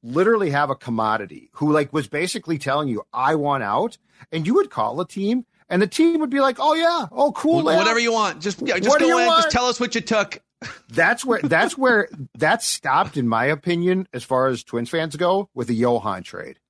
literally 0.02 0.50
have 0.50 0.70
a 0.70 0.74
commodity 0.74 1.50
who 1.54 1.70
like 1.72 1.92
was 1.92 2.08
basically 2.08 2.58
telling 2.58 2.88
you, 2.88 3.02
"I 3.12 3.34
want 3.34 3.62
out," 3.62 3.98
and 4.32 4.46
you 4.46 4.54
would 4.54 4.70
call 4.70 5.00
a 5.00 5.06
team, 5.06 5.44
and 5.68 5.80
the 5.82 5.86
team 5.86 6.18
would 6.20 6.30
be 6.30 6.40
like, 6.40 6.56
"Oh 6.58 6.74
yeah, 6.74 7.06
oh 7.12 7.32
cool, 7.32 7.70
yeah." 7.70 7.76
Whatever 7.76 7.98
you 7.98 8.12
want, 8.12 8.40
just 8.40 8.60
yeah, 8.66 8.78
just 8.78 8.88
What 8.88 9.00
go 9.00 9.06
you 9.06 9.18
in, 9.18 9.26
want? 9.26 9.42
just 9.42 9.52
tell 9.54 9.66
us 9.66 9.78
what 9.78 9.94
you 9.94 10.00
took. 10.00 10.40
That's 10.90 11.24
where 11.24 11.40
that's 11.42 11.76
where 11.76 12.08
that 12.38 12.62
stopped, 12.62 13.16
in 13.16 13.26
my 13.26 13.46
opinion, 13.46 14.06
as 14.12 14.22
far 14.22 14.46
as 14.46 14.62
Twins 14.62 14.88
fans 14.88 15.16
go, 15.16 15.50
with 15.54 15.66
the 15.66 15.74
Johan 15.74 16.22
trade. 16.22 16.60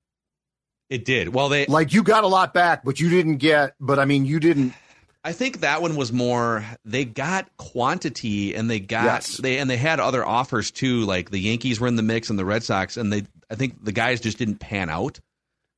It 0.89 1.05
did. 1.05 1.29
Well, 1.33 1.47
they 1.49 1.65
Like 1.67 1.93
you 1.93 2.03
got 2.03 2.23
a 2.23 2.27
lot 2.27 2.53
back, 2.53 2.83
but 2.83 2.99
you 2.99 3.09
didn't 3.09 3.37
get. 3.37 3.75
But 3.79 3.99
I 3.99 4.05
mean, 4.05 4.25
you 4.25 4.39
didn't. 4.39 4.73
I 5.23 5.31
think 5.31 5.61
that 5.61 5.81
one 5.81 5.95
was 5.95 6.11
more 6.11 6.65
they 6.83 7.05
got 7.05 7.47
quantity 7.57 8.53
and 8.55 8.69
they 8.69 8.79
got 8.79 9.03
Yes. 9.05 9.37
they 9.37 9.57
and 9.57 9.69
they 9.69 9.77
had 9.77 9.99
other 9.99 10.25
offers 10.25 10.69
too. 10.71 11.01
Like 11.05 11.31
the 11.31 11.39
Yankees 11.39 11.79
were 11.79 11.87
in 11.87 11.95
the 11.95 12.03
mix 12.03 12.29
and 12.29 12.37
the 12.37 12.45
Red 12.45 12.63
Sox, 12.63 12.97
and 12.97 13.11
they 13.11 13.23
I 13.49 13.55
think 13.55 13.83
the 13.83 13.91
guys 13.91 14.19
just 14.21 14.37
didn't 14.37 14.57
pan 14.59 14.89
out. 14.89 15.19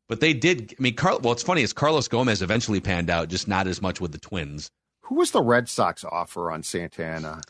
But 0.07 0.19
they 0.19 0.33
did. 0.33 0.75
I 0.79 0.81
mean, 0.81 0.95
Carl. 0.95 1.19
Well, 1.19 1.33
it's 1.33 1.43
funny 1.43 1.61
is 1.63 1.73
Carlos 1.73 2.07
Gomez 2.07 2.41
eventually 2.41 2.79
panned 2.79 3.09
out, 3.09 3.27
just 3.29 3.47
not 3.47 3.67
as 3.67 3.81
much 3.81 3.99
with 3.99 4.11
the 4.11 4.19
Twins. 4.19 4.69
Who 5.01 5.15
was 5.15 5.31
the 5.31 5.41
Red 5.41 5.67
Sox 5.69 6.03
offer 6.03 6.51
on 6.51 6.63
Santana? 6.63 7.41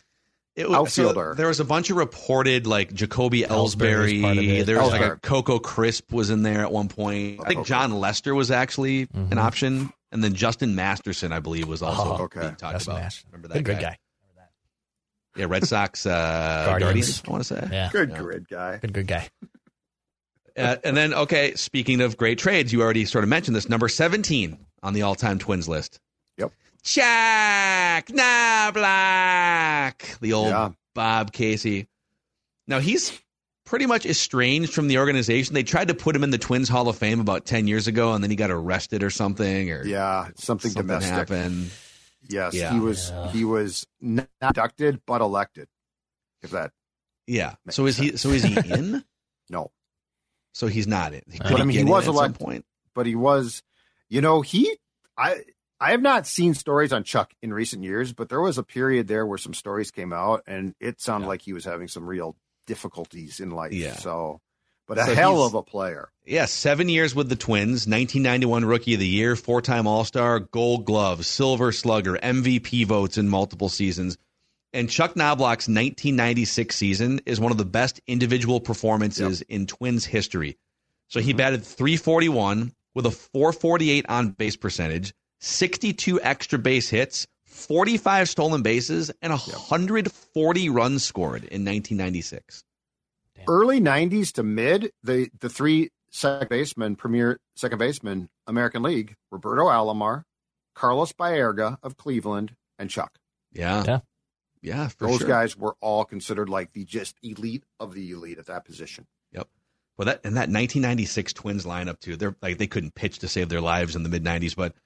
It 0.55 0.69
was, 0.69 0.93
so 0.93 1.09
Outfielder. 1.09 1.33
there 1.35 1.47
was 1.47 1.59
a 1.59 1.65
bunch 1.65 1.89
of 1.89 1.97
reported 1.97 2.65
like 2.65 2.93
Jacoby 2.93 3.41
Ellsbury 3.43 4.21
was 4.21 4.37
Ellsbury. 4.37 4.65
There 4.65 4.81
was 4.81 4.89
like 4.91 5.01
a 5.01 5.15
Coco 5.17 5.59
Crisp 5.59 6.13
was 6.13 6.29
in 6.29 6.43
there 6.43 6.61
at 6.61 6.71
one 6.71 6.87
point. 6.87 7.41
I 7.43 7.47
think 7.49 7.65
Jon 7.67 7.91
Lester 7.99 8.33
was 8.33 8.51
actually 8.51 9.07
Mhm. 9.07 9.31
an 9.33 9.37
option, 9.37 9.91
and 10.11 10.23
then 10.23 10.33
Justin 10.33 10.75
Masterson, 10.75 11.31
I 11.31 11.39
believe, 11.39 11.67
was 11.67 11.81
also 11.81 12.17
Oh, 12.17 12.23
okay. 12.25 12.41
being 12.41 12.55
talked 12.55 12.73
That's 12.73 12.85
about. 12.85 13.01
Nash. 13.01 13.23
Remember 13.31 13.47
Good, 13.49 13.57
that 13.57 13.63
good 13.63 13.79
guy. 13.81 13.97
Yeah, 15.37 15.45
Red 15.49 15.67
Sox 15.67 16.05
uh, 16.05 16.09
Guardians. 16.67 16.83
Guardians. 17.19 17.23
I 17.27 17.31
want 17.31 17.43
to 17.43 17.47
say. 17.55 17.67
Yeah. 17.71 17.89
Good 17.91 18.09
Yeah. 18.11 18.17
grid 18.19 18.47
guy. 18.49 18.77
Good, 18.77 18.93
good 18.93 19.07
guy. 19.07 19.29
Uh, 20.57 20.77
and 20.85 20.95
then, 20.95 21.13
okay, 21.13 21.53
speaking 21.55 21.99
of 21.99 22.15
great 22.15 22.39
trades, 22.39 22.71
you 22.71 22.81
already 22.81 23.03
sort 23.03 23.25
of 23.25 23.29
mentioned 23.29 23.53
this. 23.57 23.67
Number 23.67 23.89
17 23.89 24.57
on 24.83 24.93
the 24.93 25.01
all 25.01 25.13
time 25.13 25.37
Twins 25.37 25.67
list. 25.67 25.99
Yep. 26.37 26.53
Jack 26.81 28.07
Knoblauch, 28.07 30.17
the 30.19 30.31
old 30.31 30.47
Yeah. 30.47 30.69
Bob 30.93 31.33
Casey. 31.33 31.89
Now, 32.67 32.79
he's 32.79 33.21
pretty 33.65 33.85
much 33.85 34.05
estranged 34.05 34.73
from 34.73 34.87
the 34.87 34.97
organization. 34.99 35.53
They 35.53 35.63
tried 35.63 35.87
to 35.89 35.93
put 35.95 36.15
him 36.15 36.23
in 36.23 36.29
the 36.29 36.37
Twins 36.37 36.69
Hall 36.69 36.87
of 36.87 36.97
Fame 36.97 37.19
about 37.19 37.45
10 37.45 37.67
years 37.67 37.87
ago, 37.87 38.13
and 38.13 38.23
then 38.23 38.29
he 38.29 38.35
got 38.35 38.51
arrested 38.51 39.03
or 39.03 39.09
something, 39.09 39.71
or 39.71 39.83
Yeah, 39.85 40.29
something, 40.35 40.71
something 40.71 40.87
domestic. 40.87 41.13
happened. 41.13 41.71
Yes, 42.27 42.53
Yeah. 42.53 42.71
he 42.73 42.79
was. 42.79 43.09
Yeah. 43.09 43.31
He 43.31 43.43
was 43.45 43.85
not 44.01 44.27
inducted 44.41 45.01
but 45.05 45.21
elected. 45.21 45.67
If 46.41 46.51
that 46.51 46.71
Yeah. 47.27 47.55
So 47.69 47.85
is 47.87 47.97
he? 47.97 48.17
So 48.17 48.29
is 48.29 48.43
he 48.43 48.55
in? 48.73 49.03
no, 49.49 49.71
so 50.53 50.67
he's 50.67 50.87
not 50.87 51.13
in. 51.13 51.21
Could 51.31 51.39
But, 51.41 51.61
I 51.61 51.63
mean, 51.63 51.77
he 51.77 51.83
was 51.83 52.03
at 52.03 52.05
some 52.07 52.15
elected. 52.15 52.39
point. 52.45 52.65
but 52.93 53.05
he 53.05 53.15
was. 53.15 53.61
You 54.09 54.21
know, 54.21 54.41
he. 54.41 54.77
I. 55.17 55.41
I 55.79 55.91
have 55.91 56.01
not 56.01 56.25
seen 56.25 56.53
stories 56.53 56.93
on 56.93 57.03
Chuck 57.03 57.33
in 57.41 57.53
recent 57.53 57.83
years, 57.83 58.13
but 58.13 58.29
there 58.29 58.39
was 58.39 58.57
a 58.57 58.63
period 58.63 59.07
there 59.07 59.25
where 59.25 59.37
some 59.37 59.53
stories 59.53 59.91
came 59.91 60.13
out, 60.13 60.41
and 60.47 60.73
it 60.79 61.01
sounded 61.01 61.25
Yeah. 61.25 61.29
like 61.29 61.41
he 61.41 61.51
was 61.53 61.65
having 61.65 61.87
some 61.89 62.05
real 62.05 62.35
difficulties 62.65 63.39
in 63.39 63.51
life. 63.51 63.73
Yeah. 63.73 63.95
So, 63.95 64.41
but 64.87 64.97
a 64.97 65.05
So 65.05 65.15
hell 65.15 65.43
of 65.43 65.53
a 65.53 65.63
player. 65.63 66.09
Yeah, 66.25 66.45
seven 66.45 66.89
years 66.89 67.15
with 67.15 67.29
the 67.29 67.35
Twins, 67.35 67.87
1991 67.87 68.65
Rookie 68.65 68.93
of 68.93 68.99
the 68.99 69.07
Year, 69.07 69.35
four 69.35 69.61
time 69.61 69.87
All 69.87 70.05
Star, 70.05 70.39
Gold 70.39 70.85
Glove, 70.85 71.25
Silver 71.25 71.71
Slugger, 71.71 72.17
MVP 72.17 72.85
votes 72.85 73.17
in 73.17 73.29
multiple 73.29 73.69
seasons. 73.69 74.17
And 74.73 74.89
Chuck 74.89 75.13
Knoblauch's 75.13 75.69
1996 75.69 76.75
season 76.75 77.21
is 77.25 77.39
one 77.39 77.51
of 77.53 77.57
the 77.57 77.63
best 77.63 78.01
individual 78.07 78.59
performances 78.59 79.41
in 79.43 79.67
Twins 79.67 80.03
history. 80.03 80.57
So 81.07 81.21
he 81.21 81.31
mm-hmm. 81.31 81.37
batted 81.37 81.63
341 81.63 82.73
with 82.93 83.05
a 83.05 83.11
448 83.11 84.05
on 84.09 84.31
base 84.31 84.55
percentage, 84.57 85.13
62 85.39 86.21
extra 86.21 86.59
base 86.59 86.89
hits, 86.89 87.27
45 87.55 88.29
stolen 88.29 88.61
bases, 88.61 89.11
and 89.21 89.31
140 89.31 90.69
runs 90.69 91.03
scored 91.03 91.43
in 91.43 91.63
1996. 91.65 92.63
Early 93.47 93.79
'90s 93.79 94.31
to 94.33 94.43
mid, 94.43 94.91
the 95.03 95.29
the 95.39 95.49
three 95.49 95.89
second 96.09 96.49
basemen, 96.49 96.95
premier 96.95 97.39
second 97.55 97.77
baseman, 97.77 98.29
American 98.47 98.81
League: 98.81 99.15
Roberto 99.31 99.65
Alomar, 99.65 100.23
Carlos 100.73 101.13
Baerga 101.13 101.77
of 101.83 101.95
Cleveland, 101.95 102.55
and 102.79 102.89
Chuck. 102.89 103.19
Yeah. 103.53 103.83
Yeah. 103.85 103.99
Yeah, 104.61 104.87
for 104.87 105.07
Those 105.07 105.19
sure. 105.19 105.27
guys 105.27 105.55
were 105.55 105.75
all 105.79 106.05
considered 106.05 106.49
like 106.49 106.73
the 106.73 106.85
just 106.85 107.15
elite 107.21 107.63
of 107.79 107.93
the 107.93 108.09
elite 108.11 108.39
at 108.39 108.47
that 108.47 108.65
position. 108.65 109.05
Yep. 109.31 109.47
Well, 109.95 110.07
that 110.07 110.21
and 110.23 110.35
that 110.37 110.49
1996 110.49 111.33
Twins 111.33 111.65
lineup 111.65 111.99
too. 111.99 112.15
They're 112.15 112.35
like 112.41 112.57
they 112.57 112.65
couldn't 112.65 112.95
pitch 112.95 113.19
to 113.19 113.27
save 113.27 113.49
their 113.49 113.61
lives 113.61 113.95
in 113.95 114.01
the 114.01 114.09
mid 114.09 114.23
90s, 114.23 114.55
but 114.55 114.73
Kirby 114.73 114.84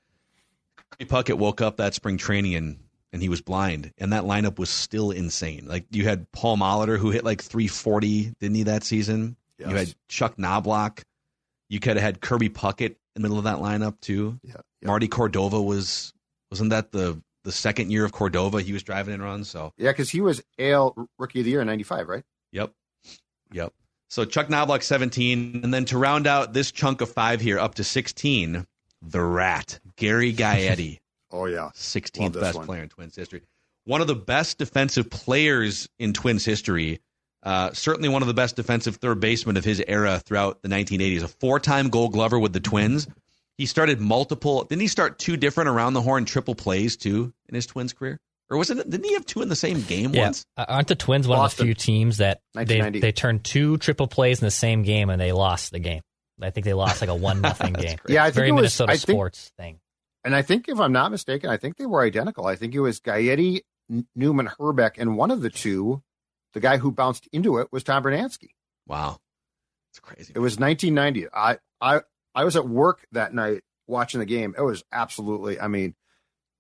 Puckett 1.00 1.38
woke 1.38 1.62
up 1.62 1.78
that 1.78 1.94
spring 1.94 2.18
training 2.18 2.56
and 2.56 2.80
and 3.12 3.24
he 3.24 3.30
was 3.30 3.42
blind, 3.42 3.92
and 3.98 4.14
that 4.14 4.24
lineup 4.24 4.60
was 4.60 4.70
still 4.70 5.10
insane. 5.10 5.66
Like 5.68 5.86
you 5.90 6.04
had 6.04 6.32
Paul 6.32 6.58
Molitor 6.58 6.98
who 6.98 7.10
hit 7.10 7.24
like 7.24 7.42
340, 7.42 8.36
didn't 8.40 8.56
he 8.56 8.64
that 8.64 8.84
season? 8.84 9.36
You 9.58 9.66
had 9.66 9.94
Chuck 10.08 10.38
Knoblauch. 10.38 11.02
You 11.70 11.80
could 11.80 11.98
have 11.98 12.04
had 12.04 12.22
Kirby 12.22 12.50
Puckett 12.50 12.92
in 12.92 12.96
the 13.16 13.20
middle 13.22 13.38
of 13.38 13.44
that 13.46 13.58
lineup 13.58 14.00
too. 14.00 14.40
Yeah, 14.44 14.58
Marty 14.84 15.08
Cordova 15.08 15.62
was 15.62 16.14
wasn't 16.52 16.70
that 16.70 16.92
the 16.92 17.22
the 17.44 17.52
second 17.52 17.92
year 17.92 18.06
of 18.06 18.12
Cordova? 18.12 18.62
He 18.62 18.74
was 18.74 18.84
driving 18.84 19.14
in 19.14 19.22
runs, 19.22 19.50
so 19.50 19.74
yeah, 19.78 19.92
because 19.92 20.10
he 20.10 20.22
was 20.22 20.42
AL 20.60 20.96
Rookie 21.18 21.40
of 21.40 21.46
the 21.46 21.52
Year 21.52 21.62
in 21.62 21.68
'95, 21.68 22.08
right? 22.08 22.24
Yep. 22.52 22.72
Yep. 23.52 23.74
So 24.10 24.26
Chuck 24.26 24.48
Knoblauch 24.48 24.84
17. 24.84 25.62
And 25.64 25.74
then 25.74 25.86
to 25.86 25.98
round 25.98 26.28
out 26.28 26.54
this 26.54 26.72
chunk 26.72 27.02
of 27.02 27.12
five 27.12 27.42
here 27.42 27.60
up 27.60 27.76
to 27.76 27.84
16, 27.84 28.66
the 29.02 29.22
rat, 29.22 29.80
Gary 30.00 30.34
Gaetti, 30.34 30.98
Oh 31.32 31.46
yeah, 31.46 31.70
16th 31.76 32.40
best 32.40 32.58
one. 32.58 32.66
player 32.66 32.82
in 32.84 32.90
Twins 32.90 33.16
history. 33.16 33.42
one 33.86 34.02
of 34.02 34.08
the 34.08 34.16
best 34.16 34.58
defensive 34.58 35.10
players 35.10 35.88
in 36.00 36.14
Twins 36.14 36.44
history. 36.44 37.02
Uh, 37.44 37.72
certainly 37.72 38.10
one 38.10 38.22
of 38.22 38.28
the 38.28 38.34
best 38.34 38.56
defensive 38.56 38.96
third 38.98 39.20
basemen 39.20 39.56
of 39.56 39.64
his 39.64 39.82
era 39.88 40.20
throughout 40.20 40.62
the 40.62 40.68
1980s. 40.68 41.24
A 41.24 41.28
four-time 41.28 41.90
Gold 41.90 42.12
Glover 42.14 42.38
with 42.38 42.52
the 42.52 42.60
Twins. 42.60 43.08
He 43.58 43.66
started 43.66 44.02
multiple. 44.02 44.64
Didn't 44.66 44.82
he 44.82 44.88
start 44.88 45.20
two 45.20 45.38
different 45.38 45.70
around 45.70 45.94
the 45.94 46.02
horn 46.02 46.26
triple 46.26 46.56
plays 46.56 46.98
too 46.98 47.32
in 47.48 47.56
his 47.56 47.66
Twins 47.66 47.94
career? 47.94 48.20
Or 48.50 48.58
wasn't 48.58 48.80
it? 48.82 48.90
Didn't 48.90 49.06
he 49.06 49.14
have 49.14 49.26
two 49.26 49.42
in 49.42 49.48
the 49.50 49.56
same 49.56 49.82
game 49.84 50.14
yeah. 50.14 50.24
once? 50.24 50.46
Uh, 50.58 50.66
Aren't 50.68 50.88
the 50.88 50.96
Twins 50.96 51.28
one 51.28 51.38
Boston. 51.38 51.64
of 51.64 51.68
the 51.68 51.74
few 51.76 51.76
teams 51.76 52.18
that 52.18 52.42
they 52.56 52.90
they 52.90 53.12
turned 53.12 53.44
two 53.46 53.78
triple 53.78 54.08
plays 54.08 54.42
in 54.42 54.46
the 54.46 54.52
same 54.52 54.82
game 54.84 55.10
and 55.10 55.22
they 55.22 55.32
lost 55.32 55.72
the 55.72 55.80
game? 55.80 56.02
I 56.42 56.50
think 56.50 56.66
they 56.66 56.74
lost 56.74 57.00
like 57.02 57.10
a 57.10 57.16
one 57.16 57.42
nothing 57.42 57.74
game. 57.80 57.98
Yeah, 58.08 58.24
I 58.24 58.28
think 58.28 58.36
Very 58.36 58.50
it 58.50 58.52
was- 58.54 58.60
Minnesota 58.62 58.92
I 58.94 58.98
think- 58.98 59.16
sports 59.16 59.52
thing. 59.58 59.80
And 60.24 60.36
I 60.36 60.42
think, 60.42 60.68
if 60.68 60.80
I'm 60.80 60.92
not 60.92 61.12
mistaken, 61.12 61.50
I 61.50 61.58
think 61.58 61.78
they 61.78 61.86
were 61.86 62.02
identical. 62.02 62.46
I 62.46 62.56
think 62.56 62.76
it 62.76 62.82
was 62.82 63.00
Gaetti, 63.00 63.62
Newman, 64.16 64.48
Hrbek, 64.60 64.92
and 64.98 65.16
one 65.18 65.32
of 65.32 65.42
the 65.42 65.50
two, 65.50 66.04
the 66.54 66.60
guy 66.60 66.78
who 66.78 66.92
bounced 66.92 67.28
into 67.32 67.58
it 67.60 67.70
was 67.72 67.84
Tom 67.84 68.04
Brunansky. 68.04 68.50
Wow, 68.88 69.20
it's 69.92 70.00
crazy. 70.00 70.34
It 70.36 70.40
was 70.40 70.60
1990. 70.60 71.28
I 71.34 71.58
I 71.80 72.02
I 72.36 72.44
was 72.44 72.56
at 72.56 72.68
work 72.68 73.06
that 73.14 73.34
night 73.34 73.62
watching 73.88 74.20
the 74.20 74.26
game. 74.26 74.54
It 74.58 74.62
was 74.62 74.84
absolutely. 74.92 75.60
I 75.60 75.68
mean, 75.68 75.96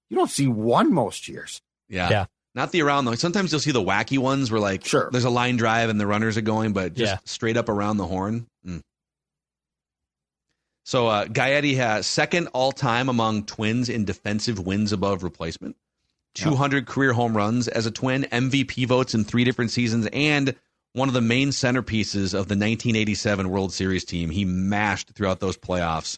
you 0.09 0.17
don't 0.17 0.29
see 0.29 0.47
one 0.47 0.93
most 0.93 1.27
years. 1.27 1.61
Yeah. 1.89 2.09
Yeah. 2.09 2.25
Not 2.55 2.71
the 2.71 2.81
around 2.81 3.05
though. 3.05 3.15
Sometimes 3.15 3.51
you'll 3.51 3.61
see 3.61 3.71
the 3.71 3.81
wacky 3.81 4.17
ones 4.17 4.49
where 4.51 4.59
like 4.59 4.85
Sure. 4.85 5.09
there's 5.11 5.23
a 5.25 5.29
line 5.29 5.57
drive 5.57 5.89
and 5.89 5.99
the 5.99 6.07
runners 6.07 6.37
are 6.37 6.41
going, 6.41 6.73
but 6.73 6.93
just 6.93 7.11
Yeah. 7.13 7.17
straight 7.25 7.57
up 7.57 7.69
around 7.69 7.97
the 7.97 8.07
horn. 8.07 8.47
Mm. 8.65 8.81
So 10.89 11.07
uh 11.07 11.25
Gaetti 11.25 11.75
has 11.75 12.07
second 12.07 12.47
all 12.47 12.71
time 12.71 13.09
among 13.09 13.45
twins 13.45 13.89
in 13.89 14.05
defensive 14.05 14.65
wins 14.65 14.91
above 14.91 15.21
replacement. 15.21 15.75
200 16.33 16.87
career 16.87 17.13
home 17.13 17.37
runs 17.37 17.67
as 17.67 17.85
a 17.85 17.91
twin, 17.91 18.23
MVP 18.31 18.87
votes 18.87 19.13
in 19.13 19.23
three 19.23 19.43
different 19.43 19.69
seasons, 19.69 20.07
and 20.11 20.55
one 20.93 21.07
of 21.07 21.13
the 21.13 21.21
main 21.21 21.49
centerpieces 21.49 22.33
of 22.33 22.47
the 22.47 22.55
1987 22.55 23.51
World 23.51 23.71
Series 23.71 24.03
team. 24.03 24.31
He 24.31 24.45
mashed 24.45 25.11
throughout 25.11 25.39
those 25.39 25.57
playoffs 25.57 26.17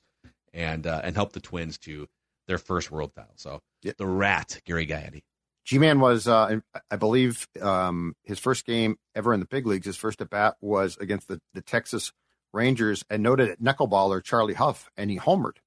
and 0.54 0.88
uh, 0.88 1.02
and 1.04 1.18
helped 1.18 1.34
the 1.34 1.42
Twins 1.42 1.78
to 1.80 2.08
their 2.48 2.58
first 2.58 2.92
World 2.92 3.14
title. 3.14 3.34
So 3.36 3.60
Yep. 3.84 3.98
the 3.98 4.08
Rat, 4.08 4.62
Gary 4.64 4.88
Gaetti. 4.88 5.24
G 5.66 5.80
Man 5.80 6.00
was, 6.00 6.30
uh, 6.30 6.62
I 6.90 6.96
believe, 6.96 7.46
um, 7.62 8.16
his 8.24 8.40
first 8.40 8.66
game 8.66 8.96
ever 9.16 9.34
in 9.34 9.42
the 9.42 9.46
big 9.48 9.68
leagues. 9.68 9.86
His 9.86 9.98
first 9.98 10.22
at 10.22 10.30
bat 10.30 10.56
was 10.62 10.96
against 10.96 11.28
the, 11.28 11.42
the 11.54 11.62
Texas 11.62 12.14
Rangers 12.54 13.04
and 13.10 13.24
noted 13.24 13.58
knuckleballer 13.60 14.24
Charlie 14.24 14.54
Hough, 14.54 14.90
and 14.98 15.10
he 15.10 15.18
homered. 15.18 15.58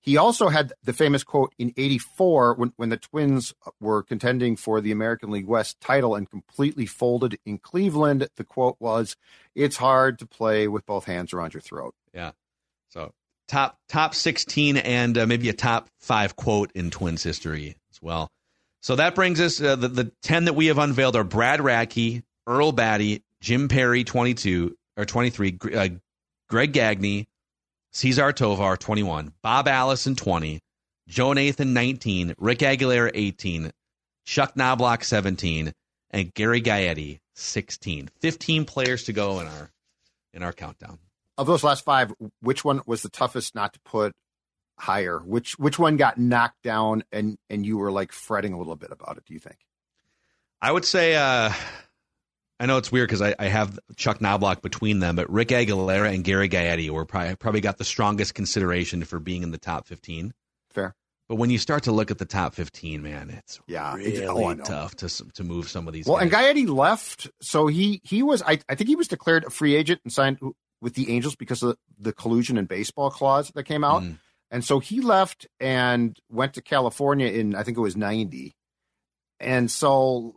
He 0.00 0.18
also 0.18 0.48
had 0.48 0.74
the 0.82 0.92
famous 0.92 1.24
quote 1.24 1.54
in 1.58 1.72
'84 1.76 2.54
when, 2.54 2.72
when 2.76 2.90
the 2.90 2.98
Twins 2.98 3.54
were 3.80 4.02
contending 4.02 4.54
for 4.54 4.82
the 4.82 4.92
American 4.92 5.30
League 5.30 5.46
West 5.46 5.80
title 5.80 6.14
and 6.14 6.28
completely 6.28 6.84
folded 6.84 7.38
in 7.46 7.56
Cleveland. 7.58 8.28
The 8.36 8.44
quote 8.44 8.76
was, 8.78 9.16
"It's 9.54 9.78
hard 9.78 10.18
to 10.18 10.26
play 10.26 10.68
with 10.68 10.84
both 10.84 11.06
hands 11.06 11.32
around 11.32 11.54
your 11.54 11.62
throat." 11.62 11.94
Yeah. 12.12 12.32
So 12.90 13.12
top 13.48 13.78
top 13.88 14.14
16 14.14 14.76
and 14.76 15.16
uh, 15.16 15.26
maybe 15.26 15.48
a 15.48 15.54
top 15.54 15.88
five 15.98 16.36
quote 16.36 16.70
in 16.72 16.90
Twins 16.90 17.22
history 17.22 17.76
as 17.90 18.02
well. 18.02 18.30
So 18.82 18.96
that 18.96 19.14
brings 19.14 19.40
us 19.40 19.60
uh, 19.62 19.76
the 19.76 19.88
the 19.88 20.12
10 20.22 20.44
that 20.44 20.52
we 20.52 20.66
have 20.66 20.78
unveiled 20.78 21.16
are 21.16 21.24
Brad 21.24 21.60
Radke, 21.60 22.22
Earl 22.46 22.74
Battey, 22.74 23.22
Jim 23.40 23.68
Perry 23.68 24.04
22 24.04 24.76
or 24.96 25.04
23, 25.04 25.58
uh, 25.74 25.88
Greg 26.48 26.72
Gagne, 26.72 27.26
Cesar 27.92 28.32
Tovar 28.32 28.76
21, 28.76 29.32
Bob 29.42 29.68
Allison 29.68 30.16
20, 30.16 30.60
Joe 31.08 31.32
Nathan 31.32 31.72
19, 31.72 32.34
Rick 32.38 32.58
Aguilera 32.60 33.10
18, 33.14 33.70
Chuck 34.24 34.54
Knoblauch 34.54 35.04
17, 35.04 35.72
and 36.10 36.34
Gary 36.34 36.62
Gaetti 36.62 37.20
16. 37.34 38.08
15 38.20 38.64
players 38.64 39.04
to 39.04 39.12
go 39.12 39.40
in 39.40 39.46
our 39.46 39.70
in 40.32 40.42
our 40.42 40.52
countdown. 40.52 40.98
Of 41.36 41.46
those 41.46 41.64
last 41.64 41.84
five, 41.84 42.12
which 42.40 42.64
one 42.64 42.80
was 42.86 43.02
the 43.02 43.08
toughest 43.08 43.54
not 43.54 43.72
to 43.74 43.80
put 43.80 44.12
higher? 44.78 45.18
Which 45.18 45.58
which 45.58 45.78
one 45.78 45.96
got 45.96 46.18
knocked 46.18 46.62
down 46.62 47.04
and 47.12 47.36
and 47.50 47.66
you 47.66 47.76
were 47.76 47.90
like 47.90 48.12
fretting 48.12 48.52
a 48.52 48.58
little 48.58 48.76
bit 48.76 48.92
about 48.92 49.18
it? 49.18 49.24
Do 49.24 49.34
you 49.34 49.40
think? 49.40 49.58
I 50.62 50.72
would 50.72 50.84
say, 50.84 51.14
uh, 51.16 51.52
I 52.64 52.66
know 52.66 52.78
it's 52.78 52.90
weird 52.90 53.08
because 53.08 53.20
I, 53.20 53.34
I 53.38 53.48
have 53.48 53.78
Chuck 53.96 54.20
Knoblauch 54.20 54.62
between 54.62 54.98
them, 55.00 55.16
but 55.16 55.28
Rick 55.30 55.48
Aguilera 55.48 56.14
and 56.14 56.24
Gary 56.24 56.48
Gaetti 56.48 56.88
were 56.88 57.04
probably, 57.04 57.36
probably 57.36 57.60
got 57.60 57.76
the 57.76 57.84
strongest 57.84 58.34
consideration 58.34 59.04
for 59.04 59.18
being 59.18 59.42
in 59.42 59.50
the 59.50 59.58
top 59.58 59.86
15. 59.86 60.32
Fair. 60.70 60.94
But 61.28 61.34
when 61.34 61.50
you 61.50 61.58
start 61.58 61.82
to 61.82 61.92
look 61.92 62.10
at 62.10 62.16
the 62.16 62.24
top 62.24 62.54
15, 62.54 63.02
man, 63.02 63.28
it's 63.28 63.60
Yeah, 63.66 63.94
really 63.94 64.12
it's- 64.14 64.30
oh, 64.30 64.54
tough 64.54 64.94
to 64.96 65.08
to 65.34 65.44
move 65.44 65.68
some 65.68 65.86
of 65.86 65.92
these. 65.92 66.06
Well, 66.06 66.16
guys. 66.16 66.22
and 66.22 66.32
Gaetti 66.32 66.66
left, 66.74 67.28
so 67.42 67.66
he 67.66 68.00
he 68.02 68.22
was 68.22 68.40
I, 68.40 68.60
I 68.66 68.74
think 68.76 68.88
he 68.88 68.96
was 68.96 69.08
declared 69.08 69.44
a 69.44 69.50
free 69.50 69.74
agent 69.74 70.00
and 70.02 70.10
signed 70.10 70.38
with 70.80 70.94
the 70.94 71.10
Angels 71.10 71.36
because 71.36 71.62
of 71.62 71.76
the 71.98 72.14
collusion 72.14 72.56
and 72.56 72.66
baseball 72.66 73.10
clause 73.10 73.50
that 73.54 73.64
came 73.64 73.84
out, 73.84 74.02
Mm. 74.02 74.18
and 74.50 74.64
so 74.64 74.80
he 74.80 75.02
left 75.02 75.46
and 75.60 76.18
went 76.30 76.54
to 76.54 76.62
California 76.62 77.26
in 77.28 77.54
I 77.54 77.62
think 77.62 77.76
it 77.76 77.82
was 77.82 77.94
ninety, 77.96 78.54
and 79.38 79.70
so 79.70 80.36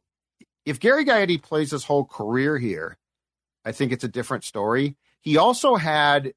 if 0.68 0.80
Gary 0.80 1.06
Gaetti 1.06 1.42
plays 1.42 1.72
his 1.72 1.86
whole 1.86 2.06
career 2.06 2.58
here, 2.58 2.98
I 3.66 3.72
think 3.72 3.92
it's 3.92 4.04
a 4.04 4.08
different 4.10 4.44
story. 4.44 4.96
He 5.22 5.38
also 5.38 5.76
had 5.76 6.34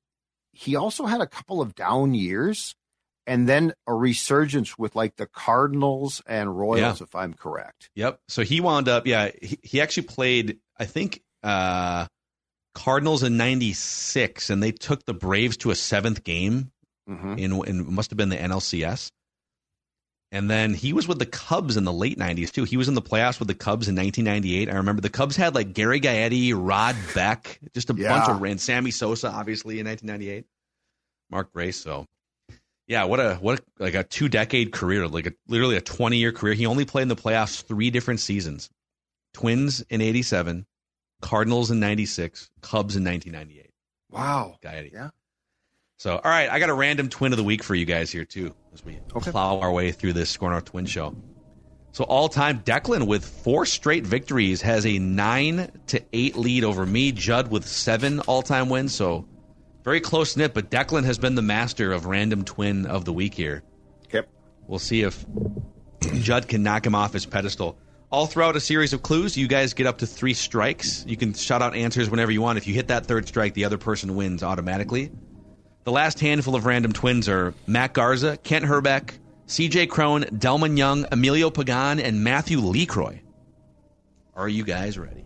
he 0.53 0.75
also 0.77 1.07
had 1.07 1.21
a 1.21 1.27
couple 1.27 1.61
of 1.61 1.75
down 1.75 2.14
years. 2.14 2.75
And 3.27 3.49
then 3.49 3.75
a 3.87 3.95
resurgence 3.95 4.77
with 4.77 4.97
like 4.97 5.14
the 5.16 5.27
Cardinals 5.27 6.21
and 6.27 6.57
Royals, 6.59 7.01
Yeah. 7.01 7.05
if 7.05 7.14
I'm 7.14 7.35
correct. 7.35 7.88
Yep. 7.95 8.19
So 8.27 8.43
he 8.43 8.61
wound 8.61 8.88
up, 8.88 9.07
yeah, 9.07 9.31
he, 9.40 9.59
he 9.62 9.81
actually 9.81 10.05
played, 10.09 10.59
I 10.79 10.87
think, 10.87 11.23
uh, 11.45 12.07
Cardinals 12.75 13.23
in 13.23 13.37
96, 13.37 14.51
and 14.51 14.61
they 14.62 14.73
took 14.73 15.05
the 15.05 15.14
Braves 15.14 15.57
to 15.59 15.71
a 15.71 15.77
seventh 15.77 16.25
game 16.25 16.73
Mhm. 17.09 17.38
in, 17.38 17.53
in 17.69 17.95
must 17.95 18.11
have 18.11 18.16
been 18.16 18.31
the 18.31 18.37
NLCS. 18.37 19.11
And 20.33 20.49
then 20.49 20.75
he 20.75 20.93
was 20.93 21.09
with 21.09 21.19
the 21.19 21.27
Cubs 21.27 21.77
in 21.77 21.83
the 21.85 21.93
late 21.93 22.16
90s, 22.16 22.53
too. 22.53 22.62
He 22.64 22.77
was 22.77 22.87
in 22.87 22.95
the 22.95 23.03
playoffs 23.03 23.40
with 23.40 23.49
the 23.49 23.55
Cubs 23.55 23.88
in 23.88 23.97
1998. 23.97 24.71
I 24.71 24.77
remember 24.77 25.03
the 25.03 25.11
Cubs 25.11 25.35
had 25.35 25.57
like 25.57 25.73
Gary 25.73 26.01
Gaetti, 26.01 26.53
Rod 26.57 26.95
Beck, 27.14 27.59
just 27.75 27.90
a 27.90 27.95
Yeah. 27.95 28.09
bunch 28.16 28.29
of, 28.29 28.43
and 28.45 28.61
Sammy 28.61 28.93
Sosa, 28.93 29.29
obviously, 29.29 29.81
in 29.81 29.87
1998. 29.87 30.45
Mark 31.31 31.53
Grace. 31.53 31.77
So, 31.77 32.07
yeah, 32.87 33.05
what 33.05 33.19
a 33.21 33.37
what 33.37 33.59
a, 33.61 33.62
like 33.83 33.95
a 33.95 34.05
two 34.05 34.29
decade 34.29 34.73
career, 34.73 35.07
like 35.09 35.27
a, 35.27 35.33
literally 35.49 35.77
a 35.77 35.81
twenty 35.81 36.16
year 36.19 36.33
career. 36.33 36.55
He 36.55 36.66
only 36.66 36.85
played 36.85 37.03
in 37.03 37.09
the 37.09 37.16
playoffs 37.16 37.62
three 37.62 37.90
different 37.90 38.19
seasons: 38.21 38.69
Twins 39.35 39.81
in 39.90 40.01
'87, 40.01 40.66
Cardinals 41.23 41.71
in 41.71 41.79
'96, 41.79 42.51
Cubs 42.62 42.97
in 42.97 43.05
1998. 43.05 43.71
Wow. 44.11 44.57
Gaetti. 44.62 44.93
Yeah. 44.93 45.11
So, 46.01 46.15
all 46.15 46.31
right, 46.31 46.49
I 46.49 46.59
got 46.59 46.71
a 46.71 46.75
random 46.75 47.11
twin 47.11 47.35
of 47.35 47.37
the 47.37 47.45
week 47.45 47.63
for 47.63 47.75
you 47.75 47.85
guys 47.85 48.11
here 48.11 48.25
too, 48.25 48.55
as 48.73 48.83
we 48.83 48.99
Okay. 49.15 49.31
plow 49.31 49.59
our 49.61 49.71
way 49.71 49.93
through 49.93 50.15
this 50.15 50.31
Score 50.31 50.49
North 50.49 50.65
Twin 50.65 50.87
Show. 50.87 51.15
So, 51.93 52.05
all 52.05 52.31
time, 52.31 52.61
Declan 52.61 53.07
with 53.07 53.23
four 53.23 53.67
straight 53.67 54.07
victories 54.07 54.63
has 54.63 54.87
a 54.87 54.99
nine 54.99 55.71
to 55.89 56.03
eight 56.15 56.37
lead 56.37 56.65
over 56.65 56.87
me. 56.87 57.13
Judd 57.13 57.51
with 57.51 57.69
seven 57.69 58.21
all 58.21 58.41
time 58.41 58.71
wins. 58.71 58.95
So, 58.95 59.27
very 59.85 60.01
close 60.01 60.39
knit, 60.39 60.55
but 60.55 60.71
Declan 60.71 61.05
has 61.05 61.19
been 61.19 61.35
the 61.35 61.43
master 61.43 61.93
of 61.93 62.07
random 62.07 62.45
twin 62.47 62.87
of 62.87 63.05
the 63.05 63.13
week 63.13 63.35
here. 63.35 63.63
Yep. 64.11 64.27
We'll 64.69 64.79
see 64.79 65.03
if 65.03 65.27
Judd 66.23 66.49
can 66.49 66.63
knock 66.63 66.87
him 66.87 66.95
off 66.95 67.13
his 67.13 67.27
pedestal. 67.27 67.77
All 68.11 68.27
throughout 68.27 68.57
a 68.57 68.61
series 68.61 68.95
of 68.95 69.03
clues, 69.03 69.37
you 69.37 69.47
guys 69.49 69.75
get 69.75 69.87
up 69.87 69.99
to 69.99 70.07
three 70.07 70.33
strikes. 70.33 71.05
You 71.07 71.19
can 71.19 71.35
shout 71.35 71.61
out 71.61 71.75
answers 71.77 72.09
whenever 72.09 72.33
you 72.33 72.41
want. 72.41 72.57
If 72.57 72.67
you 72.67 72.73
hit 72.73 72.89
that 72.89 73.05
third 73.05 73.29
strike, 73.29 73.53
the 73.53 73.67
other 73.67 73.77
person 73.77 74.17
wins 74.17 74.43
automatically. 74.43 75.11
The 75.85 75.93
last 75.93 76.21
handful 76.21 76.55
of 76.57 76.66
random 76.66 76.93
twins 76.93 77.29
are 77.29 77.55
Matt 77.66 77.95
Garza, 77.95 78.37
Kent 78.37 78.66
Hrbek, 78.66 79.12
CJ 79.47 79.88
Cron, 79.88 80.25
Delmon 80.25 80.77
Young, 80.77 81.07
Emilio 81.11 81.51
Pagan, 81.51 81.99
and 81.99 82.23
Matthew 82.23 82.61
LeCroy. 82.61 83.21
Are 84.35 84.49
you 84.49 84.62
guys 84.64 84.99
ready? 84.99 85.25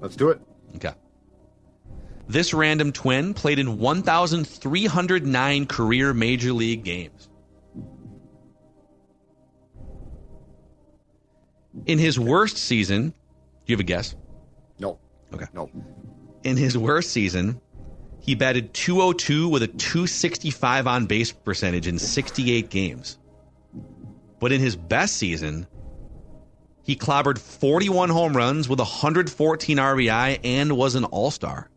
Let's 0.00 0.16
do 0.16 0.30
it. 0.30 0.40
Okay. 0.76 0.92
This 2.26 2.54
random 2.54 2.92
twin 2.92 3.34
played 3.34 3.58
in 3.58 3.78
1,309 3.78 5.66
career 5.66 6.14
major 6.14 6.52
league 6.52 6.84
games. 6.84 7.28
In 11.86 11.98
his 11.98 12.18
worst 12.18 12.56
season, 12.56 13.10
do 13.10 13.14
you 13.66 13.74
have 13.74 13.80
a 13.80 13.84
guess? 13.84 14.14
No. 14.78 14.98
Okay. 15.34 15.46
No. 15.52 15.68
In 16.44 16.56
his 16.56 16.78
worst 16.78 17.10
season, 17.10 17.60
he 18.24 18.34
batted 18.34 18.72
202 18.72 19.50
with 19.50 19.62
a 19.62 19.66
265 19.66 20.86
on 20.86 21.04
base 21.04 21.30
percentage 21.30 21.86
in 21.86 21.98
68 21.98 22.70
games. 22.70 23.18
But 24.40 24.50
in 24.50 24.62
his 24.62 24.76
best 24.76 25.16
season, 25.16 25.66
he 26.82 26.96
clobbered 26.96 27.38
41 27.38 28.08
home 28.08 28.34
runs 28.34 28.66
with 28.66 28.78
114 28.78 29.76
RBI 29.76 30.40
and 30.42 30.74
was 30.74 30.94
an 30.94 31.04
all 31.04 31.30
star. 31.30 31.68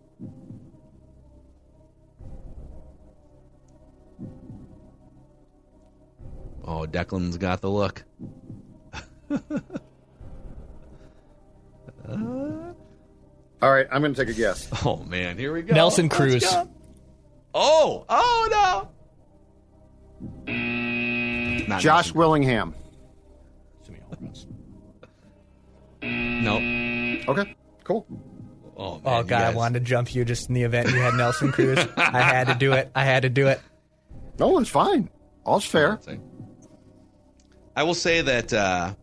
Oh, 6.63 6.85
Declan's 6.85 7.37
got 7.37 7.59
the 7.59 7.69
look. 7.69 8.05
Uh, 12.07 12.71
All 13.61 13.71
right, 13.71 13.87
I'm 13.91 14.01
going 14.01 14.13
to 14.13 14.25
take 14.25 14.33
a 14.33 14.37
guess. 14.37 14.67
Oh 14.85 14.97
man, 14.97 15.37
here 15.37 15.51
we 15.53 15.61
go. 15.63 15.73
Nelson 15.73 16.05
Let's 16.07 16.15
Cruz. 16.15 16.43
go. 16.43 16.69
Oh, 17.53 18.05
oh 18.07 18.89
no. 20.47 20.53
Not 21.67 21.81
Josh 21.81 22.05
Nelson. 22.07 22.17
Willingham. 22.17 22.75
No. 26.01 26.57
Okay, 27.27 27.55
cool. 27.83 28.05
Oh, 28.77 28.93
man, 28.95 29.01
Oh 29.05 29.17
you 29.19 29.23
god, 29.25 29.41
I 29.41 29.49
wanted 29.55 29.79
to 29.79 29.85
jump 29.85 30.13
you 30.13 30.23
just 30.23 30.49
in 30.49 30.53
the 30.55 30.63
event 30.63 30.89
you 30.89 30.99
had 30.99 31.15
Nelson 31.15 31.51
Cruz. 31.51 31.79
I 31.97 32.21
had 32.21 32.47
to 32.47 32.55
do 32.55 32.73
it. 32.73 32.91
I 32.93 33.03
had 33.03 33.23
to 33.23 33.29
do 33.29 33.47
it. 33.47 33.59
No, 34.39 34.59
it's 34.59 34.69
fine. 34.69 35.09
All's 35.43 35.65
fair. 35.65 35.99
I 37.75 37.83
will 37.83 37.95
say 37.95 38.21
that 38.21 38.53
uh, 38.53 38.93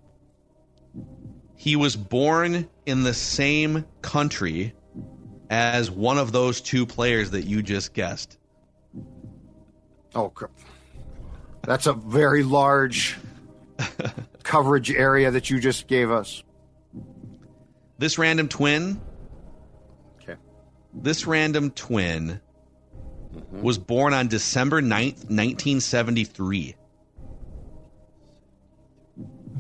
he 1.64 1.76
was 1.76 1.96
born 1.96 2.68
in 2.84 3.04
the 3.04 3.14
same 3.14 3.86
country 4.02 4.74
as 5.48 5.90
one 5.90 6.18
of 6.18 6.30
those 6.30 6.60
two 6.60 6.84
players 6.84 7.30
that 7.30 7.44
you 7.46 7.62
just 7.62 7.94
guessed. 7.94 8.36
Oh, 10.14 10.28
crap. 10.28 10.50
that's 11.62 11.86
a 11.86 11.94
very 11.94 12.42
large 12.42 13.16
coverage 14.42 14.90
area 14.90 15.30
that 15.30 15.48
you 15.48 15.58
just 15.58 15.86
gave 15.86 16.10
us. 16.10 16.42
This 17.96 18.18
random 18.18 18.48
twin. 18.48 19.00
Okay. 20.20 20.36
This 20.92 21.26
random 21.26 21.70
twin 21.70 22.42
mm-hmm. 23.34 23.62
was 23.62 23.78
born 23.78 24.12
on 24.12 24.28
December 24.28 24.82
9th, 24.82 25.30
1973. 25.30 26.76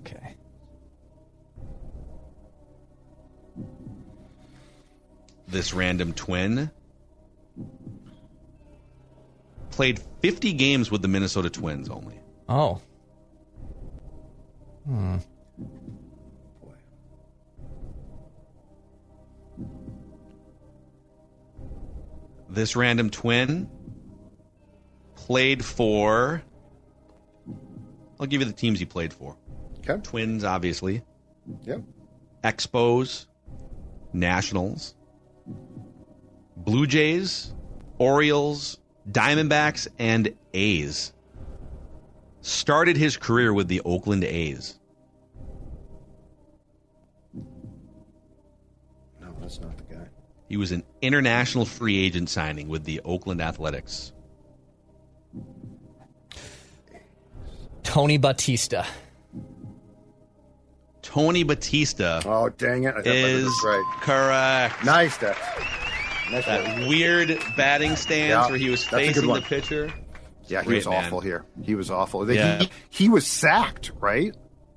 Okay. 0.00 0.34
This 5.54 5.72
random 5.72 6.12
twin 6.14 6.68
played 9.70 10.00
50 10.20 10.52
games 10.54 10.90
with 10.90 11.00
the 11.00 11.06
Minnesota 11.06 11.48
Twins 11.48 11.88
only. 11.88 12.18
Oh. 12.48 12.80
Hmm. 14.84 15.18
This 22.48 22.74
random 22.74 23.10
twin 23.10 23.70
played 25.14 25.64
for. 25.64 26.42
I'll 28.18 28.26
give 28.26 28.40
you 28.40 28.46
the 28.48 28.52
teams 28.52 28.80
he 28.80 28.86
played 28.86 29.12
for. 29.12 29.36
Okay. 29.88 30.00
Twins, 30.02 30.42
obviously. 30.42 31.04
Yep. 31.62 31.82
Expos, 32.42 33.26
Nationals, 34.12 34.96
Blue 36.64 36.86
Jays, 36.86 37.52
Orioles, 37.98 38.78
Diamondbacks, 39.10 39.86
and 39.98 40.34
A's. 40.54 41.12
Started 42.40 42.96
his 42.96 43.16
career 43.16 43.52
with 43.52 43.68
the 43.68 43.80
Oakland 43.84 44.24
A's. 44.24 44.78
No, 49.20 49.34
that's 49.40 49.60
not 49.60 49.76
the 49.76 49.94
guy. 49.94 50.08
He 50.48 50.56
was 50.56 50.72
an 50.72 50.82
international 51.02 51.64
free 51.64 51.98
agent 52.04 52.28
signing 52.28 52.68
with 52.68 52.84
the 52.84 53.00
Oakland 53.04 53.40
Athletics. 53.40 54.12
Tony 57.82 58.16
Batista. 58.18 58.84
Tony 61.02 61.44
Batista 61.44 62.22
Oh, 62.24 62.48
dang 62.48 62.84
it. 62.84 62.88
I 62.88 62.92
thought 62.94 63.04
that 63.04 63.14
is 63.14 63.44
was 63.44 63.62
right. 63.64 63.98
correct. 64.00 64.84
Nice, 64.84 65.16
Dex. 65.18 65.38
Nice 66.30 66.46
That 66.46 66.88
weird 66.88 67.38
batting 67.56 67.96
stance 67.96 68.28
Yeah, 68.30 68.48
where 68.48 68.56
he 68.58 68.70
was 68.70 68.82
that's 68.88 68.92
a 68.94 68.96
good 69.12 69.14
facing 69.24 69.34
the 69.34 69.40
pitcher. 69.42 69.92
Yeah, 70.46 70.60
he 70.60 70.66
Great 70.66 70.76
was 70.76 70.86
man. 70.88 71.04
awful 71.04 71.20
here. 71.20 71.44
He 71.62 71.74
was 71.74 71.90
awful. 71.90 72.24
He, 72.26 72.36
Yeah. 72.36 72.64
he 72.90 73.08
was 73.08 73.26
sacked, 73.26 73.92
right? 74.00 74.34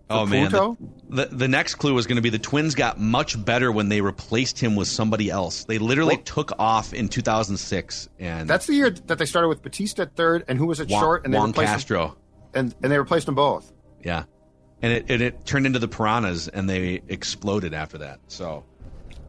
Oh 0.10 0.26
man, 0.26 0.52
the, 0.52 0.78
the 1.10 1.26
the 1.26 1.48
next 1.50 1.76
clue 1.76 1.94
was 1.94 2.08
going 2.08 2.16
to 2.16 2.22
be 2.22 2.30
the 2.30 2.40
Twins 2.40 2.76
got 2.76 2.98
much 2.98 3.44
better 3.44 3.70
when 3.70 3.90
they 3.90 4.00
replaced 4.00 4.58
him 4.58 4.78
with 4.78 4.88
somebody 4.88 5.30
else. 5.30 5.66
They 5.66 5.80
literally 5.80 6.16
Well- 6.16 6.24
took 6.24 6.52
off 6.58 6.94
in 6.94 7.10
2006, 7.10 8.08
and 8.18 8.50
That's 8.50 8.68
the 8.68 8.74
year 8.76 8.90
that 8.90 9.18
they 9.18 9.26
started 9.26 9.50
with 9.50 9.62
Batista 9.62 10.04
at 10.04 10.16
third, 10.16 10.46
and 10.48 10.58
who 10.58 10.66
was 10.66 10.80
at 10.80 10.88
Juan, 10.88 11.02
short, 11.02 11.26
and 11.26 11.34
they 11.34 11.38
Juan 11.38 11.50
replaced 11.50 11.70
him, 11.72 11.76
Castro. 11.80 12.18
and 12.54 12.74
and 12.82 12.90
they 12.90 12.98
replaced 12.98 13.26
them 13.26 13.36
both. 13.36 13.70
Yeah, 14.02 14.24
and 14.82 14.94
it 14.94 15.06
and 15.12 15.22
it 15.22 15.46
turned 15.46 15.66
into 15.66 15.80
the 15.80 15.90
Piranhas, 15.90 16.48
and 16.48 16.70
they 16.70 17.02
exploded 17.10 17.74
after 17.74 17.98
that. 17.98 18.20
So, 18.28 18.64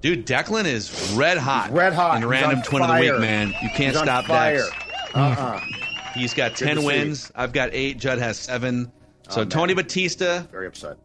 dude, 0.00 0.26
Declan 0.26 0.64
is 0.64 1.12
red 1.16 1.38
hot. 1.38 1.70
Red 1.72 1.92
hot. 1.92 2.24
Random 2.24 2.62
twin 2.62 2.82
of 2.82 2.88
the 2.94 3.00
week, 3.00 3.18
man. 3.20 3.48
You 3.62 3.68
can't 3.70 3.94
He's 3.94 3.98
stop 3.98 4.24
fire. 4.26 4.56
Dex. 4.58 4.70
Uh-uh. 5.14 5.60
Mm. 5.60 6.12
He's 6.14 6.34
got 6.34 6.56
Good 6.56 6.64
ten 6.66 6.78
see. 6.80 6.86
wins. 6.86 7.32
I've 7.34 7.52
got 7.52 7.70
eight. 7.72 7.98
Judd 7.98 8.18
has 8.18 8.38
seven. 8.38 8.90
Oh, 9.28 9.30
so 9.32 9.40
Oh. 9.42 9.44
Tony 9.44 9.74
Batista, 9.74 10.40
Very 10.50 10.66
upset. 10.66 10.96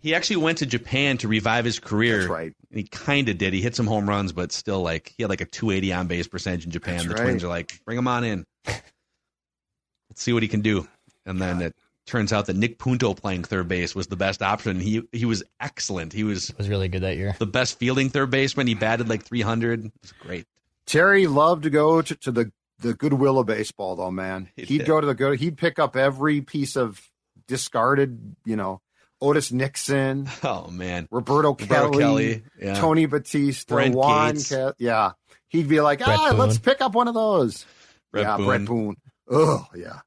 he 0.00 0.14
actually 0.14 0.36
went 0.36 0.58
to 0.58 0.66
Japan 0.66 1.16
to 1.18 1.28
revive 1.28 1.64
his 1.64 1.78
career. 1.80 2.18
That's 2.18 2.30
right. 2.30 2.52
And 2.70 2.78
he 2.78 2.84
kind 2.84 3.28
of 3.28 3.38
did. 3.38 3.52
He 3.52 3.60
hit 3.60 3.74
some 3.74 3.86
home 3.86 4.08
runs, 4.08 4.32
but 4.32 4.52
still, 4.52 4.82
like 4.82 5.12
he 5.16 5.22
had 5.22 5.30
like 5.30 5.40
a 5.40 5.46
280 5.46 5.92
on 5.92 6.06
base 6.06 6.28
percentage 6.28 6.64
in 6.66 6.70
Japan. 6.70 6.96
That's 6.96 7.08
the 7.08 7.14
right. 7.14 7.22
Twins 7.22 7.44
are 7.44 7.48
like, 7.48 7.80
bring 7.84 7.98
him 7.98 8.06
on 8.08 8.24
in. 8.24 8.44
Let's 8.66 10.22
see 10.22 10.32
what 10.32 10.42
he 10.42 10.48
can 10.48 10.60
do. 10.60 10.86
And 11.26 11.40
then 11.40 11.62
it 11.62 11.74
turns 12.10 12.32
out 12.32 12.46
that 12.46 12.56
Nick 12.56 12.78
Punto 12.78 13.14
playing 13.14 13.44
third 13.44 13.68
base 13.68 13.94
was 13.94 14.08
the 14.08 14.16
best 14.16 14.42
option. 14.42 14.80
He 14.80 15.02
he 15.12 15.24
was 15.24 15.42
excellent. 15.60 16.12
He 16.12 16.24
was 16.24 16.52
Was 16.58 16.68
really 16.68 16.88
good 16.88 17.02
that 17.02 17.16
year. 17.16 17.34
the 17.38 17.46
best 17.46 17.78
fielding 17.78 18.10
third 18.10 18.30
baseman. 18.30 18.66
He 18.66 18.74
batted 18.74 19.08
like 19.08 19.22
300. 19.22 19.86
It 19.86 19.92
was 20.02 20.12
great. 20.20 20.46
Terry 20.86 21.26
loved 21.26 21.62
to 21.62 21.70
go 21.70 22.02
to, 22.02 22.14
to 22.16 22.30
the 22.32 22.52
the 22.80 22.94
goodwill 22.94 23.38
of 23.38 23.46
baseball, 23.46 23.94
though, 23.96 24.10
man. 24.10 24.48
He 24.56 24.64
He'd 24.64 24.78
did. 24.78 24.86
go 24.86 25.00
to 25.00 25.06
the 25.06 25.14
good. 25.14 25.38
He'd 25.38 25.56
pick 25.56 25.78
up 25.78 25.96
every 25.96 26.40
piece 26.40 26.76
of 26.76 27.00
discarded, 27.46 28.36
you 28.44 28.56
know, 28.56 28.80
Otis 29.20 29.52
Nixon, 29.52 30.28
Oh 30.42 30.68
man, 30.70 31.06
Roberto, 31.10 31.50
Roberto 31.50 31.90
Kelly, 31.90 31.98
Kelly, 32.00 32.42
yeah. 32.60 32.74
Tony 32.74 33.06
Batista, 33.06 33.74
Brent 33.74 33.94
Juan. 33.94 34.32
Gates. 34.34 34.48
Ca- 34.48 34.72
yeah, 34.78 35.12
he'd 35.48 35.68
be 35.68 35.80
like, 35.80 35.98
Bret 35.98 36.18
ah, 36.18 36.34
let's 36.36 36.58
pick 36.58 36.80
up 36.80 36.94
one 36.94 37.06
of 37.08 37.14
those. 37.14 37.64
Bret 38.12 38.24
yeah, 38.24 38.36
Boone. 38.38 38.46
Bret 38.46 38.64
Boone. 38.64 38.96
Oh, 39.30 39.66
yeah. 39.76 40.00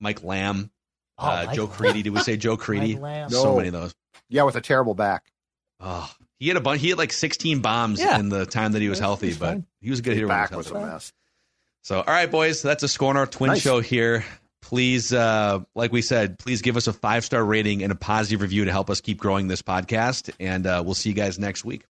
Mike 0.00 0.24
Lamb, 0.24 0.70
Oh, 1.18 1.26
uh, 1.26 1.54
Joe 1.54 1.66
Crede. 1.66 2.04
Did 2.04 2.10
we 2.10 2.20
say 2.20 2.36
Joe 2.36 2.56
Crede? 2.58 2.94
Mike 2.94 3.02
Lamb. 3.02 3.30
So 3.30 3.56
many 3.56 3.68
of 3.68 3.74
those. 3.74 3.94
Yeah, 4.28 4.42
with 4.44 4.56
a 4.56 4.60
terrible 4.60 4.94
back. 4.94 5.24
Oh, 5.80 6.10
he 6.38 6.48
had 6.48 6.56
a 6.56 6.60
bunch. 6.60 6.80
He 6.80 6.88
had 6.90 6.98
like 6.98 7.12
16 7.12 7.60
bombs 7.60 8.00
Yeah. 8.00 8.18
in 8.18 8.28
the 8.28 8.46
time 8.46 8.72
that 8.72 8.82
he 8.82 8.88
was 8.88 8.98
healthy, 8.98 9.26
he's 9.28 9.38
but 9.38 9.46
fine. 9.46 9.66
he 9.80 9.90
was 9.90 9.98
a 9.98 10.02
good 10.02 10.10
His 10.12 10.16
hitter. 10.18 10.28
back 10.28 10.50
was 10.52 10.70
was 10.70 10.82
a 10.82 10.86
mess. 10.86 11.12
So, 11.84 11.96
all 11.98 12.04
right, 12.04 12.30
boys, 12.30 12.62
that's 12.62 12.82
a 12.84 12.88
score 12.88 13.10
on 13.10 13.16
our 13.16 13.26
twin 13.26 13.50
Nice. 13.50 13.60
show 13.62 13.80
here. 13.80 14.24
Please, 14.62 15.12
uh, 15.12 15.60
like 15.74 15.92
we 15.92 16.00
said, 16.02 16.38
please 16.38 16.62
give 16.62 16.76
us 16.76 16.86
a 16.86 16.92
five 16.92 17.24
star 17.24 17.44
rating 17.44 17.82
and 17.82 17.90
a 17.90 17.96
positive 17.96 18.40
review 18.40 18.64
to 18.64 18.70
help 18.70 18.88
us 18.90 19.00
keep 19.00 19.18
growing 19.18 19.48
this 19.48 19.60
podcast. 19.60 20.30
And 20.38 20.66
uh, 20.66 20.82
we'll 20.84 20.94
see 20.94 21.08
you 21.08 21.14
guys 21.16 21.38
next 21.38 21.64
week. 21.64 21.84